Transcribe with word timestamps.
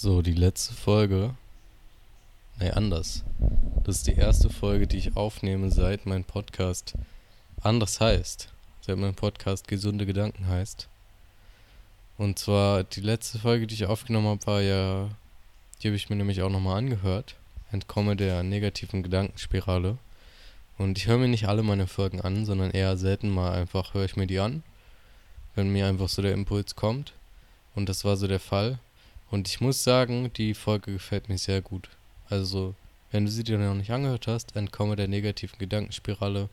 So, 0.00 0.22
die 0.22 0.32
letzte 0.32 0.74
Folge. 0.74 1.34
Nee, 2.60 2.70
anders. 2.70 3.24
Das 3.82 3.96
ist 3.96 4.06
die 4.06 4.14
erste 4.14 4.48
Folge, 4.48 4.86
die 4.86 4.96
ich 4.96 5.16
aufnehme, 5.16 5.72
seit 5.72 6.06
mein 6.06 6.22
Podcast 6.22 6.94
anders 7.62 8.00
heißt. 8.00 8.48
Seit 8.80 8.96
mein 8.96 9.16
Podcast 9.16 9.66
Gesunde 9.66 10.06
Gedanken 10.06 10.46
heißt. 10.46 10.86
Und 12.16 12.38
zwar 12.38 12.84
die 12.84 13.00
letzte 13.00 13.40
Folge, 13.40 13.66
die 13.66 13.74
ich 13.74 13.86
aufgenommen 13.86 14.28
habe, 14.28 14.46
war 14.46 14.60
ja. 14.60 15.08
Die 15.82 15.88
habe 15.88 15.96
ich 15.96 16.08
mir 16.08 16.14
nämlich 16.14 16.42
auch 16.42 16.50
nochmal 16.50 16.78
angehört. 16.78 17.34
Entkomme 17.72 18.14
der 18.14 18.44
negativen 18.44 19.02
Gedankenspirale. 19.02 19.98
Und 20.76 20.96
ich 20.96 21.08
höre 21.08 21.18
mir 21.18 21.26
nicht 21.26 21.48
alle 21.48 21.64
meine 21.64 21.88
Folgen 21.88 22.20
an, 22.20 22.46
sondern 22.46 22.70
eher 22.70 22.96
selten 22.96 23.30
mal 23.30 23.50
einfach 23.50 23.94
höre 23.94 24.04
ich 24.04 24.14
mir 24.14 24.28
die 24.28 24.38
an. 24.38 24.62
Wenn 25.56 25.72
mir 25.72 25.88
einfach 25.88 26.08
so 26.08 26.22
der 26.22 26.34
Impuls 26.34 26.76
kommt. 26.76 27.14
Und 27.74 27.88
das 27.88 28.04
war 28.04 28.16
so 28.16 28.28
der 28.28 28.38
Fall. 28.38 28.78
Und 29.30 29.48
ich 29.48 29.60
muss 29.60 29.84
sagen, 29.84 30.32
die 30.34 30.54
Folge 30.54 30.92
gefällt 30.92 31.28
mir 31.28 31.38
sehr 31.38 31.60
gut. 31.60 31.88
Also, 32.30 32.74
wenn 33.10 33.24
du 33.26 33.30
sie 33.30 33.44
dir 33.44 33.58
noch 33.58 33.74
nicht 33.74 33.90
angehört 33.90 34.26
hast, 34.26 34.56
Entkomme 34.56 34.96
der 34.96 35.08
negativen 35.08 35.58
Gedankenspirale 35.58 36.48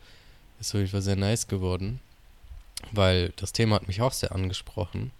ist 0.59 0.73
auf 0.73 0.79
jeden 0.79 0.91
Fall 0.91 1.01
sehr 1.01 1.15
nice 1.15 1.47
geworden. 1.47 1.99
Weil 2.91 3.33
das 3.37 3.53
Thema 3.53 3.75
hat 3.75 3.87
mich 3.87 4.01
auch 4.01 4.11
sehr 4.11 4.33
angesprochen. 4.33 5.11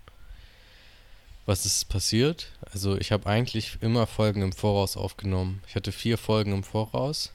Was 1.45 1.65
ist 1.65 1.89
passiert? 1.89 2.47
Also, 2.73 2.97
ich 2.97 3.11
habe 3.11 3.27
eigentlich 3.27 3.77
immer 3.81 4.07
Folgen 4.07 4.41
im 4.41 4.51
Voraus 4.51 4.97
aufgenommen. 4.97 5.61
Ich 5.67 5.75
hatte 5.75 5.91
vier 5.91 6.17
Folgen 6.17 6.53
im 6.53 6.63
Voraus. 6.63 7.31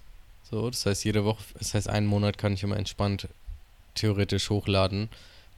So, 0.51 0.69
das 0.69 0.85
heißt, 0.85 1.05
jede 1.05 1.25
Woche, 1.25 1.45
das 1.59 1.75
heißt, 1.75 1.89
einen 1.89 2.07
Monat 2.07 2.37
kann 2.37 2.53
ich 2.53 2.63
immer 2.63 2.77
entspannt 2.77 3.29
theoretisch 3.95 4.51
hochladen, 4.51 5.09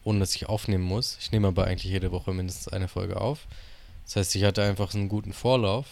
ohne 0.05 0.21
dass 0.21 0.37
ich 0.37 0.49
aufnehmen 0.49 0.85
muss. 0.85 1.16
Ich 1.21 1.33
nehme 1.33 1.49
aber 1.49 1.65
eigentlich 1.65 1.91
jede 1.91 2.13
Woche 2.13 2.33
mindestens 2.33 2.69
eine 2.69 2.88
Folge 2.88 3.21
auf. 3.21 3.47
Das 4.05 4.16
heißt, 4.16 4.34
ich 4.37 4.45
hatte 4.45 4.62
einfach 4.62 4.95
einen 4.95 5.09
guten 5.09 5.33
Vorlauf. 5.33 5.87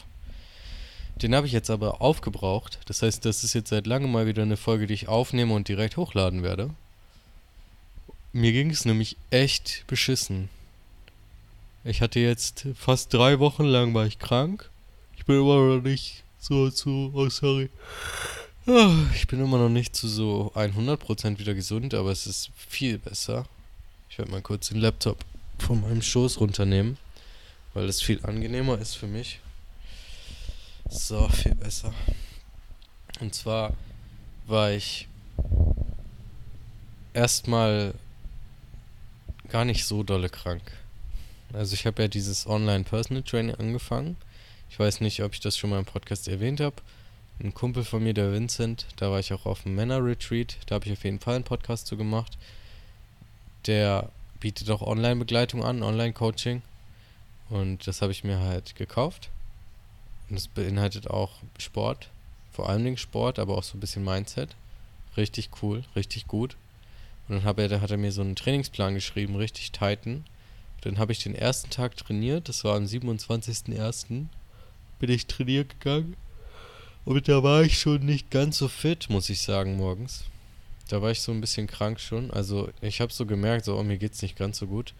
Den 1.22 1.34
habe 1.34 1.46
ich 1.46 1.52
jetzt 1.52 1.70
aber 1.70 2.00
aufgebraucht. 2.00 2.78
Das 2.86 3.02
heißt, 3.02 3.24
das 3.24 3.44
ist 3.44 3.54
jetzt 3.54 3.70
seit 3.70 3.86
langem 3.86 4.10
mal 4.12 4.26
wieder 4.26 4.42
eine 4.42 4.56
Folge, 4.56 4.86
die 4.86 4.94
ich 4.94 5.08
aufnehme 5.08 5.54
und 5.54 5.68
direkt 5.68 5.96
hochladen 5.96 6.42
werde. 6.42 6.70
Mir 8.32 8.52
ging 8.52 8.70
es 8.70 8.84
nämlich 8.84 9.16
echt 9.30 9.84
beschissen. 9.86 10.48
Ich 11.84 12.00
hatte 12.00 12.20
jetzt 12.20 12.66
fast 12.74 13.12
drei 13.12 13.38
Wochen 13.38 13.64
lang 13.64 13.92
war 13.94 14.06
ich 14.06 14.18
krank. 14.18 14.70
Ich 15.16 15.24
bin 15.24 15.36
immer 15.36 15.76
noch 15.76 15.82
nicht 15.82 16.24
so 16.38 16.70
zu, 16.70 17.10
oh 17.14 17.28
sorry. 17.28 17.70
Ah, 18.66 18.94
ich 19.14 19.26
bin 19.26 19.40
immer 19.40 19.58
noch 19.58 19.68
nicht 19.68 19.96
zu 19.96 20.06
so 20.06 20.52
100% 20.54 21.38
wieder 21.38 21.54
gesund, 21.54 21.92
aber 21.94 22.12
es 22.12 22.26
ist 22.26 22.50
viel 22.56 22.98
besser. 22.98 23.46
Ich 24.08 24.18
werde 24.18 24.30
mal 24.30 24.42
kurz 24.42 24.68
den 24.68 24.78
Laptop 24.78 25.18
von 25.58 25.80
meinem 25.80 26.02
Schoß 26.02 26.40
runternehmen 26.40 26.96
weil 27.74 27.88
es 27.88 28.02
viel 28.02 28.24
angenehmer 28.24 28.78
ist 28.78 28.94
für 28.94 29.06
mich. 29.06 29.40
So, 30.88 31.28
viel 31.28 31.54
besser. 31.54 31.94
Und 33.20 33.34
zwar 33.34 33.74
war 34.46 34.72
ich 34.72 35.06
erstmal 37.14 37.94
gar 39.48 39.64
nicht 39.64 39.84
so 39.84 40.02
dolle 40.02 40.28
krank. 40.28 40.62
Also 41.52 41.74
ich 41.74 41.86
habe 41.86 42.02
ja 42.02 42.08
dieses 42.08 42.46
Online 42.46 42.84
Personal 42.84 43.22
Training 43.22 43.54
angefangen. 43.56 44.16
Ich 44.70 44.78
weiß 44.78 45.00
nicht, 45.00 45.22
ob 45.22 45.32
ich 45.34 45.40
das 45.40 45.56
schon 45.56 45.70
mal 45.70 45.78
im 45.78 45.84
Podcast 45.84 46.28
erwähnt 46.28 46.60
habe. 46.60 46.76
Ein 47.42 47.54
Kumpel 47.54 47.84
von 47.84 48.02
mir, 48.02 48.14
der 48.14 48.32
Vincent, 48.32 48.86
da 48.96 49.10
war 49.10 49.18
ich 49.18 49.32
auch 49.32 49.46
auf 49.46 49.62
dem 49.62 49.74
Männer 49.74 50.04
Retreat. 50.04 50.58
Da 50.66 50.76
habe 50.76 50.86
ich 50.86 50.92
auf 50.92 51.04
jeden 51.04 51.20
Fall 51.20 51.36
einen 51.36 51.44
Podcast 51.44 51.86
zu 51.86 51.96
gemacht. 51.96 52.36
Der 53.66 54.10
bietet 54.38 54.70
auch 54.70 54.82
Online-Begleitung 54.82 55.64
an, 55.64 55.82
Online-Coaching. 55.82 56.62
Und 57.50 57.86
das 57.86 58.00
habe 58.00 58.12
ich 58.12 58.24
mir 58.24 58.38
halt 58.38 58.76
gekauft. 58.76 59.28
Und 60.28 60.36
es 60.36 60.48
beinhaltet 60.48 61.08
auch 61.08 61.32
Sport. 61.58 62.08
Vor 62.52 62.68
allen 62.68 62.84
Dingen 62.84 62.96
Sport, 62.96 63.38
aber 63.38 63.58
auch 63.58 63.64
so 63.64 63.76
ein 63.76 63.80
bisschen 63.80 64.04
Mindset. 64.04 64.54
Richtig 65.16 65.50
cool, 65.60 65.82
richtig 65.96 66.28
gut. 66.28 66.56
Und 67.28 67.36
dann 67.36 67.44
hab 67.44 67.58
er, 67.58 67.80
hat 67.80 67.90
er 67.90 67.96
mir 67.96 68.12
so 68.12 68.22
einen 68.22 68.36
Trainingsplan 68.36 68.94
geschrieben, 68.94 69.36
richtig 69.36 69.72
tighten. 69.72 70.24
Dann 70.82 70.98
habe 70.98 71.12
ich 71.12 71.22
den 71.22 71.34
ersten 71.34 71.70
Tag 71.70 71.96
trainiert, 71.96 72.48
das 72.48 72.64
war 72.64 72.76
am 72.76 72.84
27.01. 72.84 74.26
Bin 74.98 75.10
ich 75.10 75.26
trainiert 75.26 75.78
gegangen. 75.80 76.16
Und 77.04 77.28
da 77.28 77.42
war 77.42 77.62
ich 77.62 77.78
schon 77.78 78.04
nicht 78.04 78.30
ganz 78.30 78.58
so 78.58 78.68
fit, 78.68 79.10
muss 79.10 79.30
ich 79.30 79.42
sagen, 79.42 79.76
morgens. 79.76 80.24
Da 80.88 81.02
war 81.02 81.10
ich 81.10 81.20
so 81.20 81.32
ein 81.32 81.40
bisschen 81.40 81.66
krank 81.66 82.00
schon. 82.00 82.30
Also 82.30 82.70
ich 82.80 83.00
habe 83.00 83.12
so 83.12 83.26
gemerkt, 83.26 83.64
so, 83.64 83.78
oh, 83.78 83.82
mir 83.82 83.98
geht's 83.98 84.22
nicht 84.22 84.36
ganz 84.36 84.58
so 84.58 84.66
gut. 84.66 84.92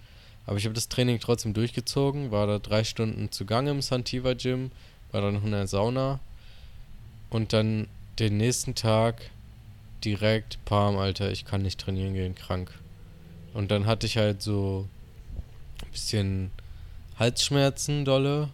Aber 0.51 0.59
ich 0.59 0.65
habe 0.65 0.75
das 0.75 0.89
Training 0.89 1.21
trotzdem 1.21 1.55
durchgezogen, 1.55 2.33
war 2.33 2.49
da 2.49 2.59
drei 2.59 2.83
Stunden 2.83 3.31
zugange 3.31 3.71
im 3.71 3.83
Santiva 3.83 4.33
Gym, 4.35 4.73
war 5.13 5.21
dann 5.21 5.41
in 5.45 5.53
der 5.53 5.69
Sauna 5.69 6.19
und 7.31 7.53
dann 7.53 7.87
den 8.19 8.37
nächsten 8.37 8.75
Tag 8.75 9.31
direkt 10.05 10.59
Palm, 10.65 10.97
Alter, 10.97 11.31
ich 11.31 11.45
kann 11.45 11.63
nicht 11.63 11.79
trainieren 11.79 12.15
gehen, 12.15 12.35
krank. 12.35 12.73
Und 13.55 13.71
dann 13.71 13.87
hatte 13.87 14.09
ich 14.09 14.17
halt 14.17 14.43
so 14.43 14.89
ein 15.85 15.91
bisschen 15.93 16.51
Halsschmerzen 17.17 18.05
dolle 18.05 18.49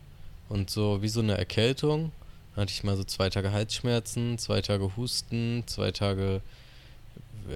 und 0.50 0.68
so 0.68 1.00
wie 1.00 1.08
so 1.08 1.20
eine 1.20 1.38
Erkältung. 1.38 2.12
Dann 2.54 2.62
hatte 2.64 2.72
ich 2.72 2.84
mal 2.84 2.98
so 2.98 3.04
zwei 3.04 3.30
Tage 3.30 3.52
Halsschmerzen, 3.52 4.36
zwei 4.36 4.60
Tage 4.60 4.98
Husten, 4.98 5.64
zwei 5.66 5.92
Tage 5.92 6.42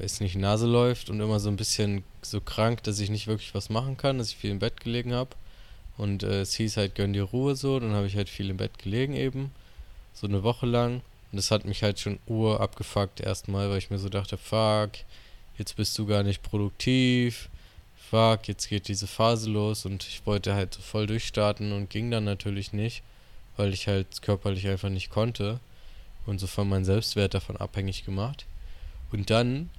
es 0.03 0.21
nicht 0.21 0.37
Nase 0.37 0.67
läuft 0.67 1.11
und 1.11 1.21
immer 1.21 1.41
so 1.41 1.49
ein 1.49 1.57
bisschen 1.57 2.05
so 2.23 2.41
krank, 2.41 2.83
dass 2.83 3.01
ich 3.01 3.11
nicht 3.11 3.27
wirklich 3.27 3.55
was 3.55 3.71
machen 3.71 3.97
kann, 3.97 4.19
dass 4.19 4.31
ich 4.31 4.37
viel 4.37 4.51
im 4.51 4.59
Bett 4.59 4.81
gelegen 4.81 5.13
habe. 5.13 5.31
Und 5.97 6.23
äh, 6.23 6.41
es 6.41 6.55
hieß 6.55 6.77
halt, 6.77 6.95
gönn 6.95 7.13
dir 7.13 7.25
Ruhe 7.25 7.57
so. 7.57 7.79
Dann 7.79 7.93
habe 7.93 8.07
ich 8.07 8.17
halt 8.17 8.29
viel 8.29 8.51
im 8.51 8.57
Bett 8.57 8.79
gelegen 8.79 9.15
eben. 9.15 9.51
So 10.15 10.27
eine 10.27 10.43
Woche 10.43 10.67
lang. 10.67 11.03
Und 11.33 11.37
das 11.37 11.51
hat 11.51 11.65
mich 11.65 11.83
halt 11.83 12.01
schon 12.01 12.19
ur 12.27 12.61
abgefuckt 12.61 13.21
erstmal, 13.21 13.71
weil 13.71 13.79
ich 13.79 13.91
mir 13.91 13.99
so 13.99 14.09
dachte, 14.09 14.37
fuck, 14.37 14.93
jetzt 15.59 15.77
bist 15.77 15.97
du 15.99 16.07
gar 16.07 16.23
nicht 16.23 16.43
produktiv. 16.43 17.49
Fuck, 18.11 18.49
jetzt 18.49 18.69
geht 18.69 18.89
diese 18.89 19.07
Phase 19.07 19.49
los 19.49 19.87
und 19.87 20.05
ich 20.05 20.27
wollte 20.27 20.55
halt 20.55 20.75
so 20.75 20.81
voll 20.81 21.07
durchstarten 21.07 21.73
und 21.73 21.91
ging 21.91 22.11
dann 22.11 22.25
natürlich 22.25 22.73
nicht, 22.73 23.05
weil 23.57 23.73
ich 23.73 23.87
halt 23.87 24.23
körperlich 24.23 24.67
einfach 24.67 24.89
nicht 24.89 25.11
konnte 25.11 25.61
und 26.27 26.41
so 26.41 26.49
von 26.49 26.69
meinem 26.69 26.85
Selbstwert 26.85 27.35
davon 27.35 27.57
abhängig 27.57 28.05
gemacht. 28.05 28.47
Und 29.13 29.31
dann 29.31 29.71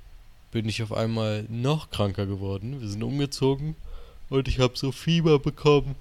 bin 0.51 0.67
ich 0.67 0.83
auf 0.83 0.91
einmal 0.91 1.45
noch 1.49 1.89
kranker 1.89 2.25
geworden. 2.25 2.81
Wir 2.81 2.87
sind 2.87 3.03
umgezogen 3.03 3.75
und 4.29 4.47
ich 4.47 4.59
habe 4.59 4.77
so 4.77 4.91
Fieber 4.91 5.39
bekommen 5.39 5.95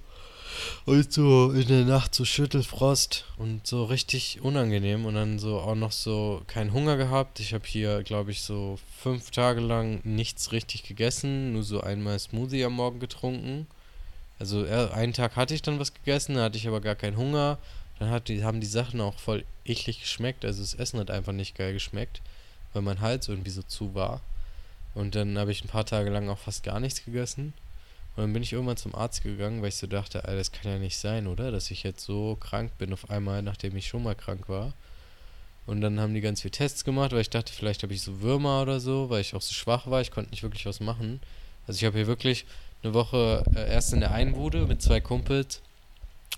und 0.85 1.11
so 1.11 1.51
in 1.51 1.67
der 1.67 1.85
Nacht 1.85 2.13
so 2.13 2.25
Schüttelfrost 2.25 3.25
und 3.37 3.65
so 3.65 3.85
richtig 3.85 4.41
unangenehm 4.41 5.05
und 5.05 5.15
dann 5.15 5.39
so 5.39 5.59
auch 5.59 5.75
noch 5.75 5.91
so 5.91 6.41
keinen 6.47 6.73
Hunger 6.73 6.97
gehabt. 6.97 7.39
Ich 7.39 7.53
habe 7.53 7.65
hier, 7.65 8.03
glaube 8.03 8.31
ich, 8.31 8.41
so 8.41 8.77
fünf 9.01 9.31
Tage 9.31 9.61
lang 9.61 10.01
nichts 10.03 10.51
richtig 10.51 10.83
gegessen, 10.83 11.53
nur 11.53 11.63
so 11.63 11.81
einmal 11.81 12.19
Smoothie 12.19 12.65
am 12.65 12.73
Morgen 12.73 12.99
getrunken. 12.99 13.67
Also 14.39 14.65
einen 14.65 15.13
Tag 15.13 15.35
hatte 15.35 15.53
ich 15.53 15.61
dann 15.61 15.79
was 15.79 15.93
gegessen, 15.93 16.35
da 16.35 16.43
hatte 16.43 16.57
ich 16.57 16.67
aber 16.67 16.81
gar 16.81 16.95
keinen 16.95 17.17
Hunger. 17.17 17.57
Dann 17.99 18.09
hat 18.09 18.27
die, 18.27 18.43
haben 18.43 18.59
die 18.59 18.67
Sachen 18.67 18.99
auch 18.99 19.19
voll 19.19 19.45
eklig 19.63 20.01
geschmeckt, 20.01 20.43
also 20.43 20.61
das 20.61 20.73
Essen 20.73 20.99
hat 20.99 21.11
einfach 21.11 21.33
nicht 21.33 21.55
geil 21.55 21.73
geschmeckt, 21.73 22.21
weil 22.73 22.81
mein 22.81 22.99
Hals 22.99 23.27
irgendwie 23.27 23.51
so 23.51 23.61
zu 23.61 23.93
war. 23.93 24.21
Und 24.93 25.15
dann 25.15 25.37
habe 25.37 25.51
ich 25.51 25.63
ein 25.63 25.69
paar 25.69 25.85
Tage 25.85 26.09
lang 26.09 26.29
auch 26.29 26.37
fast 26.37 26.63
gar 26.63 26.79
nichts 26.79 27.05
gegessen. 27.05 27.53
Und 28.15 28.23
dann 28.23 28.33
bin 28.33 28.43
ich 28.43 28.51
irgendwann 28.51 28.77
zum 28.77 28.93
Arzt 28.93 29.23
gegangen, 29.23 29.61
weil 29.61 29.69
ich 29.69 29.75
so 29.75 29.87
dachte, 29.87 30.25
Alter, 30.25 30.37
das 30.37 30.51
kann 30.51 30.71
ja 30.71 30.79
nicht 30.79 30.97
sein, 30.97 31.27
oder? 31.27 31.51
Dass 31.51 31.71
ich 31.71 31.83
jetzt 31.83 32.03
so 32.03 32.35
krank 32.39 32.77
bin 32.77 32.91
auf 32.91 33.09
einmal, 33.09 33.41
nachdem 33.41 33.75
ich 33.77 33.87
schon 33.87 34.03
mal 34.03 34.15
krank 34.15 34.49
war. 34.49 34.73
Und 35.65 35.79
dann 35.81 35.99
haben 35.99 36.13
die 36.13 36.21
ganz 36.21 36.41
viele 36.41 36.51
Tests 36.51 36.83
gemacht, 36.83 37.13
weil 37.13 37.21
ich 37.21 37.29
dachte, 37.29 37.53
vielleicht 37.53 37.83
habe 37.83 37.93
ich 37.93 38.01
so 38.01 38.21
Würmer 38.21 38.61
oder 38.63 38.79
so, 38.79 39.09
weil 39.09 39.21
ich 39.21 39.33
auch 39.35 39.41
so 39.41 39.53
schwach 39.53 39.87
war. 39.87 40.01
Ich 40.01 40.11
konnte 40.11 40.31
nicht 40.31 40.43
wirklich 40.43 40.65
was 40.65 40.79
machen. 40.81 41.21
Also 41.67 41.77
ich 41.77 41.85
habe 41.85 41.97
hier 41.97 42.07
wirklich 42.07 42.45
eine 42.83 42.93
Woche 42.93 43.43
äh, 43.55 43.71
erst 43.71 43.93
in 43.93 43.99
der 43.99 44.11
einen 44.11 44.33
Bude 44.33 44.65
mit 44.65 44.81
zwei 44.81 44.99
Kumpels, 44.99 45.61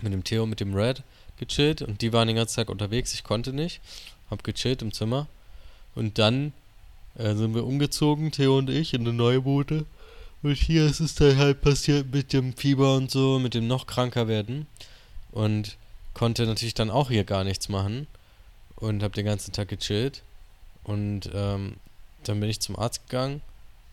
mit 0.02 0.14
dem 0.14 0.24
Theo, 0.24 0.46
mit 0.46 0.60
dem 0.60 0.76
Red, 0.76 1.02
gechillt. 1.38 1.82
Und 1.82 2.02
die 2.02 2.14
waren 2.14 2.28
den 2.28 2.36
ganzen 2.36 2.58
Tag 2.58 2.70
unterwegs. 2.70 3.14
Ich 3.14 3.24
konnte 3.24 3.54
nicht. 3.54 3.82
Hab 4.30 4.44
gechillt 4.44 4.82
im 4.82 4.92
Zimmer. 4.92 5.28
Und 5.96 6.20
dann 6.20 6.54
äh, 7.16 7.36
sind 7.36 7.56
wir 7.56 7.66
umgezogen, 7.66 8.32
Theo 8.32 8.58
und 8.58 8.70
ich, 8.70 8.94
in 8.94 9.02
eine 9.02 9.14
neue 9.14 9.42
Bude. 9.42 9.86
Und 10.42 10.56
hier 10.56 10.86
ist 10.86 11.00
es 11.00 11.16
dann 11.16 11.38
halt 11.38 11.62
passiert 11.62 12.14
mit 12.14 12.34
dem 12.34 12.54
Fieber 12.54 12.96
und 12.96 13.10
so, 13.10 13.40
mit 13.40 13.54
dem 13.54 13.68
noch 13.68 13.88
kranker 13.88 14.28
werden. 14.28 14.68
Und 15.32 15.78
konnte 16.14 16.46
natürlich 16.46 16.74
dann 16.74 16.90
auch 16.90 17.10
hier 17.10 17.24
gar 17.24 17.44
nichts 17.44 17.70
machen. 17.70 18.08
Und 18.76 19.04
habe 19.04 19.14
den 19.14 19.26
ganzen 19.26 19.54
Tag 19.54 19.70
gechillt. 19.70 20.22
Und 20.84 21.30
ähm, 21.34 21.76
dann 22.24 22.40
bin 22.40 22.50
ich 22.50 22.60
zum 22.60 22.78
Arzt 22.78 23.08
gegangen 23.08 23.42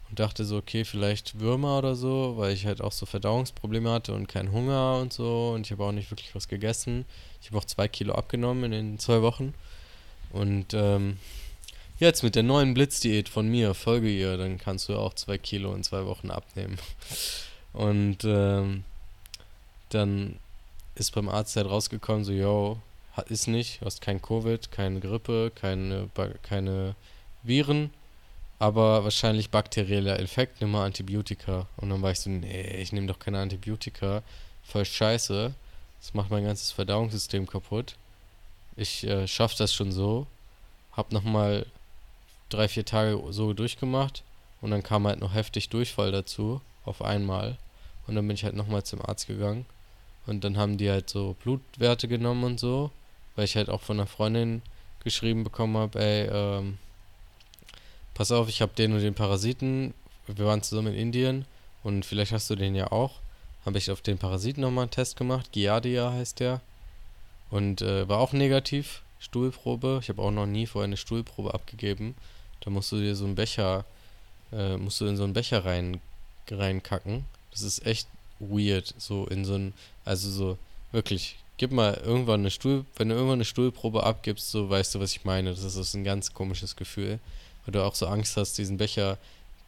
und 0.09 0.19
dachte 0.19 0.45
so, 0.45 0.57
okay, 0.57 0.85
vielleicht 0.85 1.39
Würmer 1.39 1.79
oder 1.79 1.95
so, 1.95 2.35
weil 2.37 2.53
ich 2.53 2.67
halt 2.67 2.81
auch 2.81 2.91
so 2.91 3.07
Verdauungsprobleme 3.07 3.91
hatte 3.91 4.13
und 4.13 4.27
keinen 4.27 4.51
Hunger 4.51 4.99
und 5.01 5.13
so. 5.13 5.53
Und 5.55 5.67
ich 5.67 5.73
habe 5.73 5.85
auch 5.85 5.93
nicht 5.93 6.11
wirklich 6.11 6.35
was 6.35 6.49
gegessen. 6.49 7.05
Ich 7.41 7.49
habe 7.49 7.59
auch 7.59 7.65
zwei 7.65 7.87
Kilo 7.87 8.15
abgenommen 8.15 8.65
in 8.65 8.71
den 8.73 8.99
zwei 8.99 9.23
Wochen. 9.23 9.55
Und 10.33 10.75
ähm, 10.75 11.19
Jetzt 12.01 12.23
mit 12.23 12.35
der 12.35 12.43
neuen 12.43 12.73
Blitzdiät 12.73 13.29
von 13.29 13.47
mir, 13.47 13.75
folge 13.75 14.09
ihr, 14.09 14.39
dann 14.39 14.57
kannst 14.57 14.89
du 14.89 14.97
auch 14.97 15.13
zwei 15.13 15.37
Kilo 15.37 15.75
in 15.75 15.85
zwei 15.85 16.07
Wochen 16.07 16.31
abnehmen. 16.31 16.79
Und 17.75 18.25
ähm, 18.25 18.85
dann 19.91 20.39
ist 20.95 21.15
beim 21.15 21.29
Arzt 21.29 21.57
halt 21.57 21.69
rausgekommen, 21.69 22.25
so, 22.25 22.33
yo, 22.33 22.79
ist 23.27 23.49
nicht, 23.49 23.83
hast 23.85 24.01
kein 24.01 24.23
Covid, 24.23 24.73
keine 24.73 25.01
Grippe, 25.01 25.53
keine, 25.55 26.09
keine 26.43 26.95
Viren, 27.43 27.91
aber 28.59 29.05
wahrscheinlich 29.05 29.51
bakterieller 29.51 30.19
Infekt, 30.19 30.63
nimm 30.63 30.71
mal 30.71 30.87
Antibiotika. 30.87 31.67
Und 31.77 31.91
dann 31.91 32.01
war 32.01 32.13
ich 32.13 32.21
so, 32.21 32.31
nee, 32.31 32.81
ich 32.81 32.93
nehme 32.93 33.09
doch 33.09 33.19
keine 33.19 33.41
Antibiotika, 33.41 34.23
voll 34.63 34.87
scheiße, 34.87 35.53
das 36.01 36.15
macht 36.15 36.31
mein 36.31 36.45
ganzes 36.45 36.73
Verdauungssystem 36.73 37.47
kaputt. 37.47 37.97
Ich 38.75 39.07
äh, 39.07 39.29
schaff 39.29 39.55
das 39.55 39.75
schon 39.75 39.93
so, 39.93 40.27
hab 40.93 41.13
nochmal 41.13 41.67
drei, 42.51 42.69
vier 42.69 42.85
Tage 42.85 43.21
so 43.31 43.53
durchgemacht 43.53 44.23
und 44.61 44.71
dann 44.71 44.83
kam 44.83 45.07
halt 45.07 45.21
noch 45.21 45.35
heftig 45.35 45.69
Durchfall 45.69 46.13
dazu, 46.13 46.61
auf 46.85 47.03
einmal. 47.03 47.59
Und 48.07 48.15
dann 48.15 48.27
bin 48.27 48.35
ich 48.35 48.45
halt 48.45 48.57
nochmal 48.57 48.83
zum 48.83 49.01
Arzt 49.03 49.27
gegangen. 49.27 49.67
Und 50.27 50.45
dann 50.45 50.57
haben 50.57 50.77
die 50.77 50.91
halt 50.91 51.09
so 51.09 51.37
Blutwerte 51.43 52.09
genommen 52.09 52.45
und 52.45 52.61
so, 52.61 52.91
weil 53.37 53.45
ich 53.45 53.57
halt 53.57 53.71
auch 53.71 53.81
von 53.81 53.99
einer 53.99 54.07
Freundin 54.07 54.63
geschrieben 55.03 55.45
bekommen 55.45 55.77
habe, 55.77 55.99
ey, 56.01 56.29
ähm, 56.31 56.79
pass 58.15 58.33
auf, 58.33 58.49
ich 58.49 58.61
habe 58.61 58.73
den 58.77 58.93
und 58.93 59.01
den 59.01 59.15
Parasiten, 59.15 59.95
wir 60.27 60.45
waren 60.45 60.63
zusammen 60.63 60.89
in 60.89 61.01
Indien 61.01 61.47
und 61.83 62.05
vielleicht 62.05 62.33
hast 62.33 62.51
du 62.51 62.55
den 62.55 62.75
ja 62.75 62.93
auch. 62.93 63.21
Habe 63.65 63.79
ich 63.79 63.91
auf 63.91 64.03
den 64.03 64.19
Parasiten 64.19 64.63
nochmal 64.63 64.85
einen 64.85 64.91
Test 64.91 65.17
gemacht, 65.17 65.53
Giardia 65.53 66.13
heißt 66.13 66.41
der. 66.41 66.61
Und 67.51 67.83
äh, 67.83 68.09
war 68.09 68.19
auch 68.19 68.33
negativ, 68.33 69.03
Stuhlprobe. 69.19 70.01
Ich 70.03 70.09
habe 70.09 70.23
auch 70.23 70.31
noch 70.31 70.47
nie 70.47 70.67
vorher 70.67 70.87
eine 70.87 70.97
Stuhlprobe 70.97 71.53
abgegeben. 71.53 72.15
Da 72.61 72.71
musst 72.71 72.93
du 72.93 72.97
dir 72.97 73.17
so 73.17 73.25
einen 73.25 73.35
Becher, 73.35 73.85
äh, 74.53 74.77
musst 74.77 75.01
du 75.01 75.07
in 75.07 75.17
so 75.17 75.25
einen 75.25 75.33
Becher 75.33 75.65
rein, 75.65 76.01
reinkacken. 76.51 77.25
Das 77.51 77.63
ist 77.63 77.87
echt 77.87 78.07
weird, 78.39 78.95
so 78.99 79.27
in 79.27 79.45
so 79.45 79.55
ein, 79.55 79.75
also 80.05 80.31
so, 80.31 80.59
wirklich, 80.93 81.37
gib 81.57 81.73
mal 81.73 81.95
irgendwann 82.05 82.41
eine 82.41 82.51
Stuhl, 82.51 82.85
wenn 82.97 83.09
du 83.09 83.15
irgendwann 83.15 83.39
eine 83.39 83.45
Stuhlprobe 83.45 84.03
abgibst, 84.03 84.51
so 84.51 84.71
weißt 84.71 84.95
du, 84.95 85.01
was 85.01 85.13
ich 85.13 85.25
meine. 85.25 85.51
Das 85.51 85.59
ist, 85.61 85.77
das 85.77 85.89
ist 85.89 85.95
ein 85.95 86.05
ganz 86.05 86.33
komisches 86.33 86.77
Gefühl, 86.77 87.19
weil 87.65 87.73
du 87.73 87.85
auch 87.85 87.95
so 87.95 88.07
Angst 88.07 88.37
hast, 88.37 88.59
diesen 88.59 88.79
Becher 88.79 89.19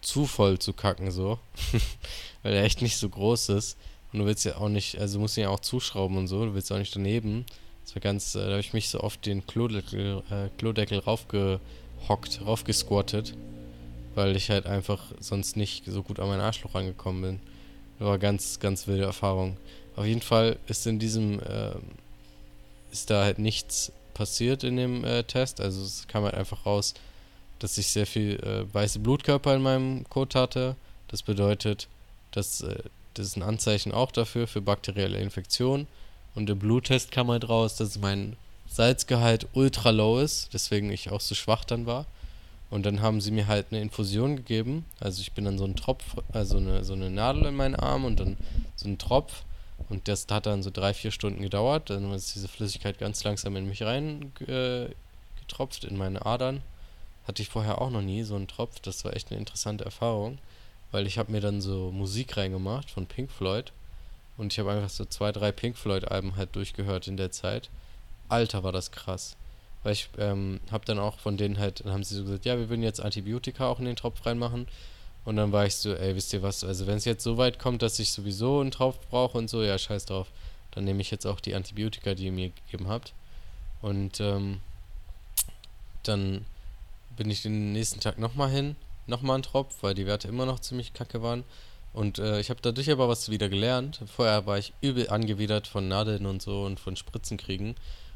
zu 0.00 0.26
voll 0.26 0.58
zu 0.58 0.72
kacken, 0.72 1.10
so, 1.10 1.38
weil 2.42 2.54
er 2.54 2.64
echt 2.64 2.82
nicht 2.82 2.96
so 2.96 3.08
groß 3.08 3.50
ist. 3.50 3.76
Und 4.12 4.18
du 4.18 4.26
willst 4.26 4.44
ja 4.44 4.56
auch 4.56 4.68
nicht, 4.68 4.98
also 4.98 5.18
musst 5.18 5.36
ihn 5.36 5.44
ja 5.44 5.48
auch 5.48 5.60
zuschrauben 5.60 6.16
und 6.16 6.28
so, 6.28 6.44
du 6.44 6.54
willst 6.54 6.70
auch 6.72 6.78
nicht 6.78 6.94
daneben. 6.94 7.46
Das 7.84 7.94
war 7.94 8.00
ganz, 8.00 8.34
äh, 8.34 8.40
da 8.40 8.50
habe 8.50 8.60
ich 8.60 8.72
mich 8.72 8.88
so 8.88 9.00
oft 9.00 9.24
den 9.26 9.46
Klodeckel, 9.46 10.22
äh, 10.30 10.48
Klodeckel 10.58 10.98
raufgehockt, 12.08 12.46
raufgesquattet, 12.46 13.34
weil 14.14 14.36
ich 14.36 14.50
halt 14.50 14.66
einfach 14.66 15.12
sonst 15.20 15.56
nicht 15.56 15.84
so 15.86 16.02
gut 16.02 16.20
an 16.20 16.28
mein 16.28 16.40
Arschloch 16.40 16.74
angekommen 16.74 17.22
bin. 17.22 17.40
Das 17.98 18.08
war 18.08 18.18
ganz, 18.18 18.60
ganz 18.60 18.86
wilde 18.86 19.04
Erfahrung. 19.04 19.56
Auf 19.96 20.06
jeden 20.06 20.22
Fall 20.22 20.58
ist 20.66 20.86
in 20.86 20.98
diesem, 20.98 21.40
äh, 21.40 21.74
ist 22.90 23.10
da 23.10 23.24
halt 23.24 23.38
nichts 23.38 23.92
passiert 24.14 24.64
in 24.64 24.76
dem 24.76 25.04
äh, 25.04 25.22
Test. 25.24 25.60
Also 25.60 25.82
es 25.82 26.06
kam 26.08 26.24
halt 26.24 26.34
einfach 26.34 26.66
raus, 26.66 26.94
dass 27.58 27.78
ich 27.78 27.88
sehr 27.88 28.06
viel 28.06 28.36
äh, 28.40 28.72
weiße 28.72 28.98
Blutkörper 28.98 29.54
in 29.54 29.62
meinem 29.62 30.04
Kot 30.08 30.34
hatte. 30.34 30.76
Das 31.08 31.22
bedeutet, 31.22 31.88
dass 32.32 32.62
äh, 32.62 32.82
das 33.14 33.26
ist 33.26 33.36
ein 33.36 33.42
Anzeichen 33.42 33.92
auch 33.92 34.10
dafür, 34.10 34.46
für 34.46 34.62
bakterielle 34.62 35.18
Infektion. 35.18 35.86
Und 36.34 36.48
im 36.48 36.58
Bluttest 36.58 37.12
kam 37.12 37.28
halt 37.28 37.48
raus, 37.48 37.76
dass 37.76 37.98
mein 37.98 38.36
Salzgehalt 38.74 39.48
ultra 39.52 39.90
low 39.90 40.18
ist, 40.18 40.54
deswegen 40.54 40.90
ich 40.90 41.10
auch 41.10 41.20
so 41.20 41.34
schwach 41.34 41.64
dann 41.64 41.86
war. 41.86 42.06
Und 42.70 42.86
dann 42.86 43.02
haben 43.02 43.20
sie 43.20 43.32
mir 43.32 43.48
halt 43.48 43.66
eine 43.70 43.82
Infusion 43.82 44.34
gegeben. 44.34 44.86
Also 44.98 45.20
ich 45.20 45.32
bin 45.32 45.44
dann 45.44 45.58
so 45.58 45.64
ein 45.64 45.76
Tropf, 45.76 46.16
also 46.32 46.56
eine, 46.56 46.84
so 46.84 46.94
eine 46.94 47.10
Nadel 47.10 47.44
in 47.44 47.54
meinen 47.54 47.76
Arm 47.76 48.06
und 48.06 48.18
dann 48.18 48.38
so 48.76 48.88
ein 48.88 48.96
Tropf. 48.96 49.44
Und 49.90 50.08
das 50.08 50.26
hat 50.30 50.46
dann 50.46 50.62
so 50.62 50.70
drei, 50.70 50.94
vier 50.94 51.10
Stunden 51.10 51.42
gedauert. 51.42 51.90
Dann 51.90 52.10
ist 52.14 52.34
diese 52.34 52.48
Flüssigkeit 52.48 52.98
ganz 52.98 53.22
langsam 53.24 53.56
in 53.56 53.68
mich 53.68 53.82
rein 53.82 54.32
äh, 54.46 54.86
getropft, 55.38 55.84
in 55.84 55.98
meine 55.98 56.24
Adern. 56.24 56.62
Hatte 57.26 57.42
ich 57.42 57.50
vorher 57.50 57.82
auch 57.82 57.90
noch 57.90 58.00
nie, 58.00 58.22
so 58.22 58.36
einen 58.36 58.48
Tropf. 58.48 58.80
Das 58.80 59.04
war 59.04 59.14
echt 59.14 59.30
eine 59.30 59.38
interessante 59.38 59.84
Erfahrung. 59.84 60.38
Weil 60.92 61.06
ich 61.06 61.18
habe 61.18 61.30
mir 61.30 61.42
dann 61.42 61.60
so 61.60 61.90
Musik 61.92 62.38
reingemacht 62.38 62.90
von 62.90 63.04
Pink 63.04 63.30
Floyd. 63.30 63.70
Und 64.38 64.54
ich 64.54 64.58
habe 64.58 64.72
einfach 64.72 64.88
so 64.88 65.04
zwei, 65.04 65.30
drei 65.30 65.52
Pink 65.52 65.76
Floyd-Alben 65.76 66.36
halt 66.36 66.56
durchgehört 66.56 67.06
in 67.06 67.18
der 67.18 67.32
Zeit. 67.32 67.68
Alter, 68.28 68.62
war 68.62 68.72
das 68.72 68.90
krass. 68.90 69.36
Weil 69.82 69.92
ich 69.92 70.08
ähm, 70.18 70.60
habe 70.70 70.84
dann 70.84 70.98
auch 70.98 71.18
von 71.18 71.36
denen 71.36 71.58
halt, 71.58 71.84
dann 71.84 71.92
haben 71.92 72.04
sie 72.04 72.14
so 72.14 72.24
gesagt, 72.24 72.44
ja, 72.44 72.56
wir 72.58 72.68
würden 72.68 72.82
jetzt 72.82 73.00
Antibiotika 73.00 73.66
auch 73.66 73.78
in 73.78 73.84
den 73.84 73.96
Tropf 73.96 74.24
reinmachen. 74.24 74.68
Und 75.24 75.36
dann 75.36 75.52
war 75.52 75.66
ich 75.66 75.76
so, 75.76 75.94
ey, 75.94 76.16
wisst 76.16 76.32
ihr 76.32 76.42
was, 76.42 76.64
also 76.64 76.86
wenn 76.86 76.96
es 76.96 77.04
jetzt 77.04 77.22
so 77.22 77.36
weit 77.36 77.58
kommt, 77.58 77.82
dass 77.82 77.98
ich 77.98 78.12
sowieso 78.12 78.60
einen 78.60 78.72
Tropf 78.72 78.98
brauche 79.08 79.38
und 79.38 79.48
so, 79.48 79.62
ja, 79.62 79.78
scheiß 79.78 80.06
drauf. 80.06 80.28
Dann 80.72 80.84
nehme 80.84 81.00
ich 81.00 81.10
jetzt 81.10 81.26
auch 81.26 81.40
die 81.40 81.54
Antibiotika, 81.54 82.14
die 82.14 82.26
ihr 82.26 82.32
mir 82.32 82.50
gegeben 82.50 82.88
habt. 82.88 83.12
Und 83.82 84.20
ähm, 84.20 84.60
dann 86.02 86.44
bin 87.16 87.30
ich 87.30 87.42
den 87.42 87.72
nächsten 87.72 88.00
Tag 88.00 88.18
nochmal 88.18 88.50
hin, 88.50 88.76
nochmal 89.06 89.34
einen 89.34 89.42
Tropf, 89.42 89.82
weil 89.82 89.94
die 89.94 90.06
Werte 90.06 90.28
immer 90.28 90.46
noch 90.46 90.60
ziemlich 90.60 90.94
kacke 90.94 91.22
waren. 91.22 91.44
Und 91.92 92.18
äh, 92.18 92.40
ich 92.40 92.48
habe 92.50 92.60
dadurch 92.62 92.90
aber 92.90 93.08
was 93.08 93.28
wieder 93.28 93.48
gelernt. 93.48 94.00
Vorher 94.06 94.46
war 94.46 94.58
ich 94.58 94.72
übel 94.80 95.10
angewidert 95.10 95.66
von 95.66 95.88
Nadeln 95.88 96.26
und 96.26 96.40
so 96.40 96.64
und 96.64 96.80
von 96.80 96.96
Spritzen 96.96 97.36
kriegen. 97.36 97.74